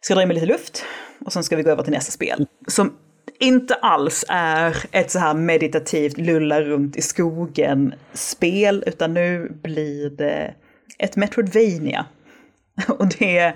[0.00, 0.84] Ska dra in med lite luft
[1.24, 2.46] och sen ska vi gå över till nästa spel.
[2.66, 2.96] Som
[3.38, 10.10] inte alls är ett så här meditativt lulla runt i skogen spel, utan nu blir
[10.10, 10.54] det
[10.98, 12.06] ett Metroidvania.
[12.88, 13.54] Och det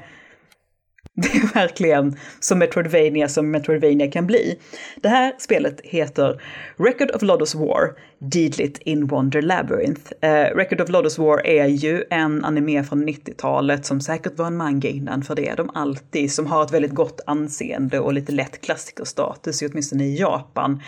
[1.16, 4.58] det är verkligen som Metroidvania som Metroidvania kan bli.
[4.96, 6.42] Det här spelet heter
[6.76, 10.12] Record of Lodos War, Deedlit in Wonder Labyrinth.
[10.20, 14.56] Eh, Record of Lodos War är ju en anime från 90-talet som säkert var en
[14.56, 18.32] manga innan, för det är de alltid, som har ett väldigt gott anseende och lite
[18.32, 20.82] lätt klassikerstatus, åtminstone i Japan.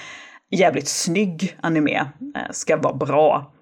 [0.50, 3.52] Jävligt snygg anime, eh, ska vara bra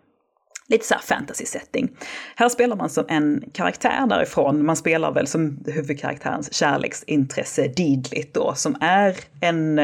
[0.71, 1.91] lite så här fantasy setting.
[2.37, 4.67] Här spelar man som en karaktär därifrån.
[4.67, 9.79] Man spelar väl som huvudkaraktärens kärleksintresse Didlit då, som är en,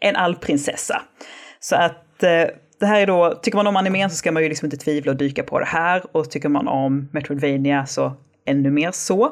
[0.00, 1.02] en allprinsessa.
[1.60, 2.44] Så att eh,
[2.80, 5.12] det här är då, tycker man om animen så ska man ju liksom inte tvivla
[5.12, 6.16] och dyka på det här.
[6.16, 8.12] Och tycker man om Metroidvania så
[8.46, 9.24] ännu mer så.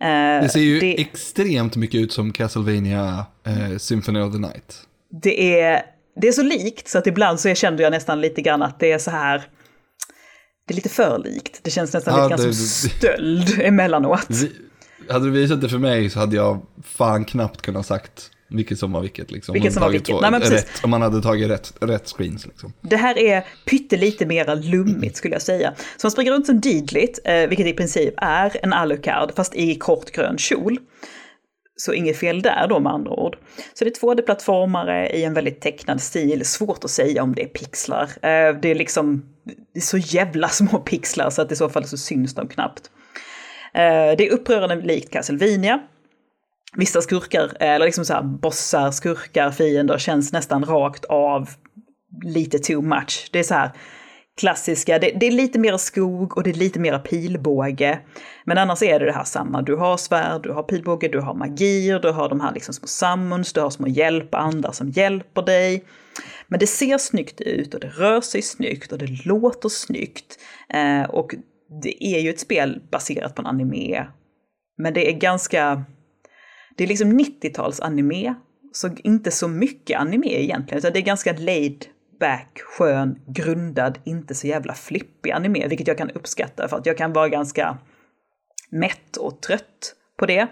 [0.00, 4.86] Eh, det ser ju det, extremt mycket ut som Castlevania eh, Symphony of the Night.
[5.22, 5.82] Det är,
[6.20, 8.92] det är så likt så att ibland så kände jag nästan lite grann att det
[8.92, 9.42] är så här,
[10.66, 11.60] det är lite för likt.
[11.62, 14.26] Det känns nästan ja, lite grann som stöld emellanåt.
[14.28, 14.52] Vi,
[15.12, 18.92] hade du visat det för mig så hade jag fan knappt kunnat sagt vilket som
[18.92, 19.30] var vilket.
[19.30, 19.52] Liksom.
[19.52, 20.20] Vilket som var vilket.
[20.20, 22.46] Nej, men rätt, om man hade tagit rätt, rätt screens.
[22.46, 22.72] Liksom.
[22.80, 25.74] Det här är pyttelite mera lummigt skulle jag säga.
[25.96, 29.74] Så man springer runt som Deedlit, eh, vilket i princip är en Alucard fast i
[29.74, 30.78] kort grön kjol.
[31.76, 33.38] Så inget fel där då med andra ord.
[33.74, 36.44] Så det är 2D-plattformare i en väldigt tecknad stil.
[36.44, 38.02] Svårt att säga om det är pixlar.
[38.02, 41.84] Eh, det är liksom det är så jävla små pixlar så att i så fall
[41.84, 42.90] så syns de knappt.
[43.74, 45.80] Eh, det är upprörande likt Castlevania.
[46.76, 51.48] Vissa skurkar, eh, eller liksom så här bossar, skurkar, fiender känns nästan rakt av
[52.24, 53.28] lite too much.
[53.32, 53.70] Det är så här
[54.36, 57.98] klassiska, det, det är lite mer skog och det är lite mer pilbåge.
[58.44, 61.34] Men annars är det det här samma, du har svärd, du har pilbåge, du har
[61.34, 65.84] magier, du har de här liksom små summons, du har små hjälpandar som hjälper dig.
[66.48, 70.38] Men det ser snyggt ut och det rör sig snyggt och det låter snyggt.
[70.74, 71.34] Eh, och
[71.82, 74.06] det är ju ett spel baserat på en anime.
[74.78, 75.84] Men det är ganska,
[76.76, 78.34] det är liksom 90-tals anime.
[78.72, 81.86] Så inte så mycket anime egentligen, utan det är ganska laid
[82.18, 86.98] back, skön, grundad, inte så jävla flippig anime, vilket jag kan uppskatta för att jag
[86.98, 87.78] kan vara ganska
[88.70, 90.46] mätt och trött på det.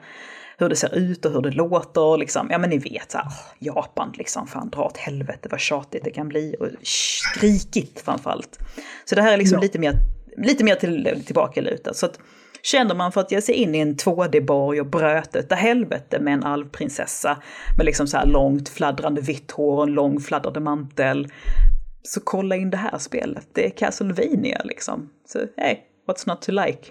[0.59, 2.49] Hur det ser ut och hur det låter, liksom.
[2.51, 3.27] ja men ni vet, så här,
[3.59, 8.59] Japan liksom, fan dra åt helvete vad tjatigt det kan bli och skrikigt framförallt.
[9.05, 9.63] Så det här är liksom Ja.
[9.63, 9.93] lite mer,
[10.37, 11.97] lite mer till, tillbakalutat.
[11.97, 12.19] Så att,
[12.65, 16.35] känner man för att ge sig in i en 2D-borg och bröt utav helvete med
[16.35, 17.43] en alvprinsessa
[17.77, 21.33] med liksom så här långt fladdrande vitt hår och en lång fladdrande mantel.
[22.03, 23.49] Så kolla in det här spelet.
[23.53, 25.11] Det är Castlevania liksom.
[25.27, 26.91] Så hey, what's not to like?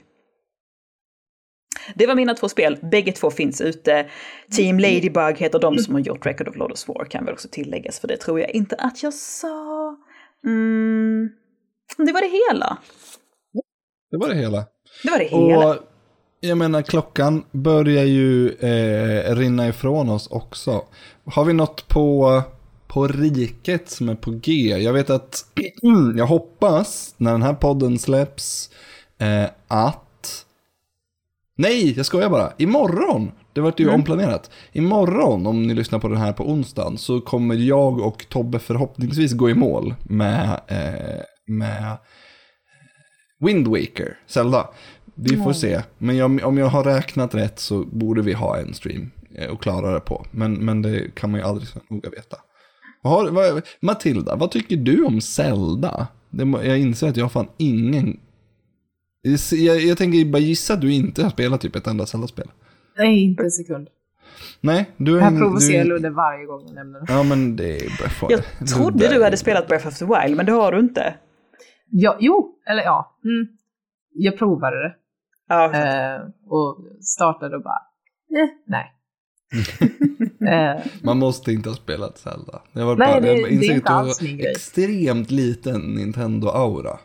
[1.96, 2.80] Det var mina två spel.
[2.92, 4.10] Bägge två finns ute.
[4.52, 7.48] Team Ladybug heter de som har gjort Record of Lord of War kan väl också
[7.52, 9.98] tilläggas, för det tror jag inte att jag sa.
[10.46, 11.30] Mm,
[11.98, 12.78] det var det hela.
[14.12, 14.66] Det var det hela.
[15.04, 15.70] Det var det hela.
[15.70, 15.78] Och
[16.40, 20.84] jag menar, klockan börjar ju eh, rinna ifrån oss också.
[21.26, 22.42] Har vi något på,
[22.88, 24.78] på riket som är på G?
[24.78, 25.46] Jag vet att,
[26.18, 28.70] jag hoppas, när den här podden släpps,
[29.18, 30.46] eh, att...
[31.56, 32.54] Nej, jag skojar bara.
[32.58, 34.52] Imorgon, det vart ju omplanerat.
[34.72, 39.34] Imorgon, om ni lyssnar på den här på onsdagen, så kommer jag och Tobbe förhoppningsvis
[39.34, 41.98] gå i mål med, eh, med
[43.46, 44.70] Wind Waker, Zelda.
[45.16, 45.82] Vi får se.
[45.98, 49.62] Men jag, om jag har räknat rätt så borde vi ha en stream eh, och
[49.62, 50.26] klara det på.
[50.32, 52.38] Men, men det kan man ju aldrig så noga veta.
[53.02, 56.08] Vad Har, vad, Matilda, vad tycker du om Zelda?
[56.30, 58.20] Det, må- jag inser att jag har fan ingen...
[59.52, 62.48] Jag, jag tänker bara gissa att du inte har spelat typ ett enda Zelda-spel.
[62.98, 63.88] Nej, inte en sekund.
[64.62, 67.06] Nej, du är Jag provocerar Ludde varje gång jag nämner det.
[67.14, 70.38] Ja, men det är bara för, Jag trodde du hade spelat Breath of the Wild,
[70.38, 71.14] men det har du inte.
[71.96, 73.18] Ja, jo, eller ja.
[73.24, 73.48] Mm.
[74.14, 74.96] Jag provade det.
[75.48, 77.82] Ja, Eh, och startade och bara,
[78.42, 78.94] eh, nej.
[80.76, 82.62] eh, Man måste inte ha spelat Zelda.
[82.72, 84.52] Jag var Nej, bara, det- jag det är inte alls min grej.
[84.52, 86.98] extremt liten Nintendo-aura.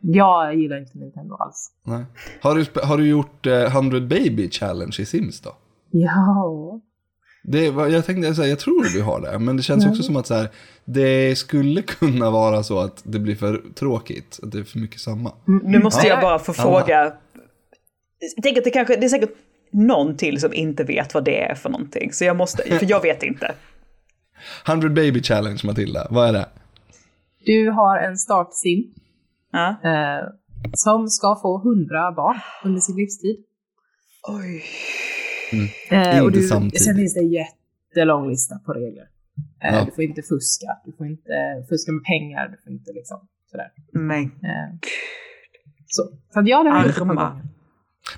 [0.00, 1.72] jag gillar inte Nintendo alls.
[1.84, 2.04] Nej.
[2.42, 5.50] Har, du, har du gjort eh, 100 Baby Challenge i Sims då?
[5.90, 6.80] Ja.
[7.42, 10.16] Det, var- jag tänkte säga, jag tror du har det, men det känns också som
[10.16, 10.48] att så här,
[10.84, 15.00] det skulle kunna vara så att det blir för tråkigt, att det är för mycket
[15.00, 15.32] samma.
[15.62, 16.14] nu måste Ja.
[16.14, 17.12] jag bara få fråga.
[18.36, 19.30] Jag tänker att det kanske, det är säkert
[19.72, 22.12] någon till som inte vet vad det är för någonting.
[22.12, 23.54] Så jag måste, för jag vet inte.
[24.66, 26.46] 100 Baby Challenge, Matilda, vad är det?
[27.44, 28.84] Du har en startsim
[29.52, 29.68] Ja.
[29.68, 30.28] eh,
[30.72, 33.36] som ska få 100 barn under sin livstid.
[34.28, 34.62] Oj.
[35.90, 36.42] Eh, och du.
[36.42, 39.08] Sen finns det en jättelång lista på regler.
[39.64, 39.84] Eh, Ja.
[39.84, 41.32] Du får inte fuska, du får inte
[41.68, 43.70] fuska med pengar, du får inte liksom sådär.
[43.92, 44.70] Men Eh,
[45.86, 46.02] så.
[46.32, 47.40] så att ja, det har jag Arma.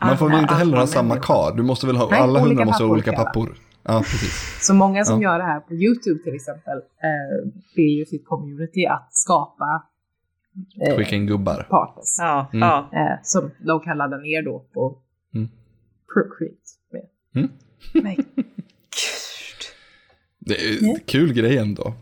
[0.01, 2.47] Man får väl inte heller ha samma kar, du måste väl ha, Nej, alla olika
[2.49, 3.55] hundar måste ha pappor olika pappor.
[3.83, 4.59] Ja, precis.
[4.67, 5.31] Så många som Ja.
[5.33, 9.83] gör det här på YouTube till exempel eh, ber ju sitt community att skapa
[10.87, 11.67] eh, Skicka in gubbar.
[11.71, 12.17] partners.
[12.19, 12.69] Ja, Mm.
[12.69, 12.91] ja.
[12.93, 14.99] Eh, som de kan ladda ner då på
[15.35, 15.49] Mm.
[16.15, 16.71] Procreate.
[17.33, 17.49] Med.
[17.93, 18.25] Men gud.
[20.39, 21.95] Det är en kul grej ändå.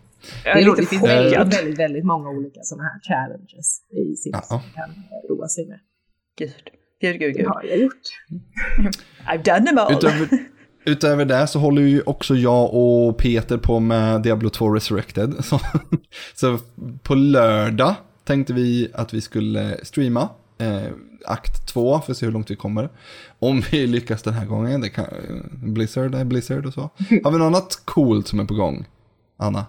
[0.45, 1.51] Jag är det lite chockad.
[1.55, 4.43] väldigt, väldigt, många olika sådana här challenges i Sims Ja.
[4.43, 4.91] som kan
[5.29, 5.81] roa sig med.
[6.39, 6.53] Gud,
[7.01, 7.35] gud, gud.
[7.35, 7.47] Det gud.
[7.47, 7.95] har jag gjort.
[9.27, 9.93] I've done them all.
[9.93, 10.29] Utöver,
[10.85, 15.35] utöver det så håller ju också jag och Peter på med Diablo 2 Resurrected.
[15.45, 15.61] Så,
[16.35, 16.59] så
[17.03, 20.93] på lördag tänkte vi att vi skulle streama eh,
[21.27, 22.89] akt 2 för att se hur långt vi kommer.
[23.39, 25.07] Om vi lyckas den här gången, det kan,
[25.63, 26.81] Blizzard är Blizzard och så.
[27.25, 28.87] Har vi något annat coolt som är på gång?
[29.37, 29.67] Anna?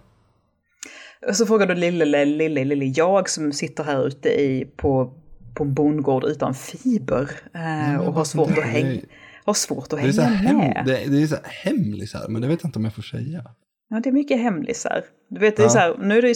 [1.28, 5.14] Och så frågar du lille, lille, lille jag som sitter här ute i, på,
[5.56, 9.02] på en bondgård utan fiber eh, och har svårt, att hänga,
[9.46, 10.84] har svårt att Det är, hänga hem, med.
[10.86, 13.44] det, det är så här hemlisar, men det vet jag inte om jag får säga.
[13.90, 15.04] Ja, det är mycket hemlisar.
[15.30, 15.70] Du vet, det är Ja.
[15.70, 16.36] så här, nu är det ju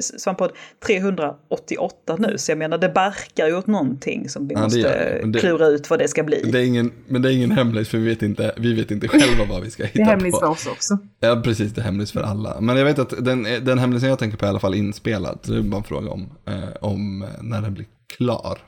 [0.00, 0.52] Svamppodd
[0.86, 5.40] 388 nu, så jag menar det barkar ju åt någonting som vi Ja, måste det.
[5.40, 6.50] Klura ut vad det ska bli.
[6.52, 9.08] Det är ingen, men det är ingen hemlis för vi vet inte, vi vet inte
[9.08, 10.40] själva vad vi ska hitta Det är hemligt på.
[10.40, 10.98] för oss också.
[11.20, 12.60] Ja, precis, det är hemlis för alla.
[12.60, 15.38] Men jag vet att den, den hemlisen jag tänker på är i alla fall inspelad.
[15.42, 17.86] Så det är bara en fråga om, eh, om eh, när den blir
[18.16, 18.58] klar.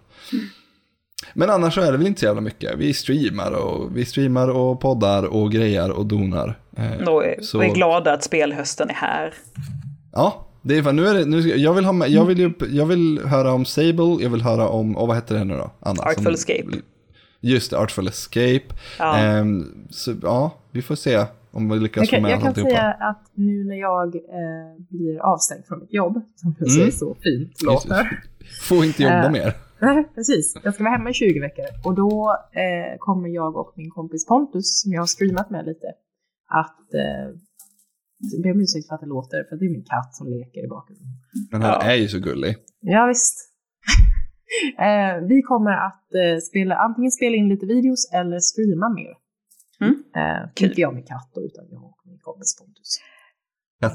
[1.35, 2.75] Men annars så är det väl inte så jävla mycket.
[2.79, 6.59] Vi streamar och, vi streamar och poddar och grejer och donar.
[6.77, 9.35] Eh, Och är, så- och är glada att spelhösten är här.
[10.13, 12.39] Ja, det är fan, nu är det, nu, ska- jag vill ha med, jag vill
[12.39, 15.55] ju, jag vill höra om Sable, jag vill höra om, och vad heter det nu
[15.57, 15.71] då?
[15.81, 16.77] Anna, Artful som- Escape.
[17.41, 18.63] Just det, Artful Escape.
[18.99, 19.19] Ja.
[19.19, 22.49] Ehm, så ja, vi får se om vi lyckas Jag få kan, med jag kan
[22.49, 22.71] alltihopa.
[22.71, 26.91] säga att nu när jag eh, blir avstängd från mitt jobb, som det Mm.
[26.91, 28.21] ser så fint låter.
[28.69, 29.53] Får inte jobba Eh, mer.
[29.81, 30.57] Nej, precis.
[30.65, 34.27] Jag ska vara hemma i 20 veckor och då eh, kommer jag och min kompis
[34.27, 35.87] Pontus, som jag har streamat med lite,
[36.49, 37.27] att eh,
[38.43, 40.69] be om ursäkt för att det låter, för det är min katt som leker i
[40.69, 41.09] bakgrunden.
[41.51, 41.83] Den här Ja.
[41.93, 42.57] är ju så gullig.
[42.81, 43.37] Ja, visst.
[44.87, 49.15] eh, vi kommer att eh, spela, antingen spela in lite videos eller streama mer.
[49.81, 49.95] Mm.
[50.17, 50.69] Eh, Kul.
[50.69, 52.91] Inte jag med katt då, utan jag och min kompis Pontus.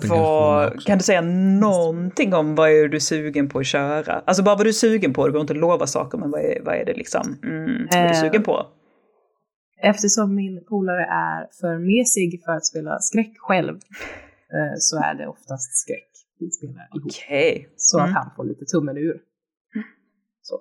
[0.09, 1.22] Vad, kan du säga
[1.61, 4.13] någonting om vad är du sugen på att köra?
[4.26, 6.61] Alltså bara vad du är sugen på, du behöver inte lova saker, men vad är,
[6.65, 8.65] vad är det liksom, mm, vad är du Eh, sugen på?
[9.84, 13.75] Eftersom min polare är för mesig för att spela skräck själv
[14.55, 16.07] eh, så är det oftast skräck
[16.39, 17.03] vi spelar ihop.
[17.05, 17.69] Okej.
[17.77, 18.09] Så Mm.
[18.09, 19.17] att han får lite tummen ur.
[20.41, 20.55] Så.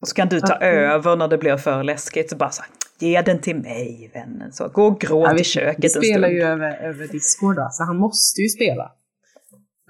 [0.00, 0.90] Och så kan du ta mm.
[0.90, 4.52] över när det blir för läskigt, så bara så här, ge den till mig vännen.
[4.52, 7.68] Så gå och gråt Ja, i vi, köket vi spelar ju över, över Discord då,
[7.72, 8.92] så han måste ju spela.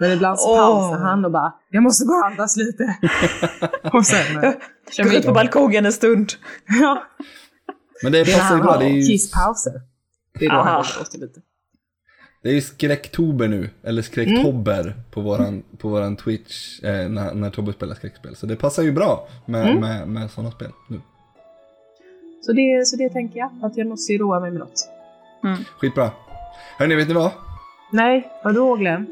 [0.00, 0.58] Men ibland så Åh.
[0.58, 2.96] pausar han och bara, jag måste bara andas lite.
[3.92, 4.52] och sen eh,
[5.04, 6.32] Gå ut på balkongen en stund.
[6.80, 7.02] Ja,
[8.02, 8.76] Men det passar ju bra.
[8.78, 9.80] Det är ju, kisspauser.
[10.38, 10.70] Det är då Aha.
[10.70, 11.40] han gråter lite.
[12.42, 17.50] det är ju skräcktober nu, eller skräcktober på våran, på våran Twitch eh, när, när
[17.50, 18.36] Tobbe spelar skräckspel.
[18.36, 19.80] Så det passar ju bra med, Mm.
[19.80, 21.00] med, med sådana spel nu.
[22.46, 24.88] Så det, så det tänker jag, att jag måste ju roa mig med något.
[25.78, 26.10] Skitbra.
[26.78, 27.30] Hörni, vet ni vad?
[27.92, 29.06] Nej, vadå Glenn?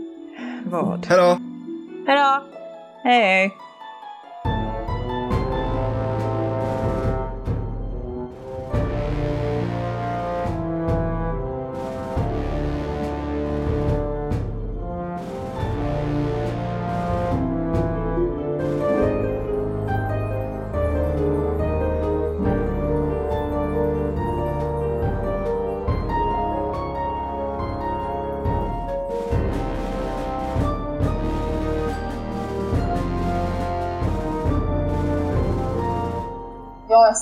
[0.67, 1.07] Vad?
[1.07, 1.39] Hejdå!
[2.07, 2.43] Hejdå!
[3.03, 3.51] Hej!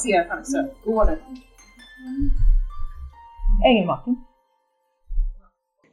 [0.00, 0.74] Ser att han är söt.
[0.84, 1.18] Gå nu.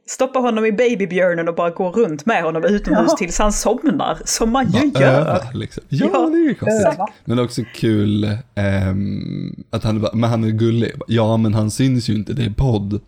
[0.06, 3.16] Stoppa honom i babybjörnen och bara gå runt med honom utomhus Ja.
[3.16, 5.20] tills han somnar, som man ju Bara gör.
[5.20, 5.82] öva, liksom.
[5.88, 6.86] Ja, Ja, det är ju konstigt.
[6.94, 7.06] öva.
[7.24, 10.92] Men det är också kul ehm, att han, bara- men han är gullig.
[11.06, 13.00] Ja, men han syns ju inte, det är podd.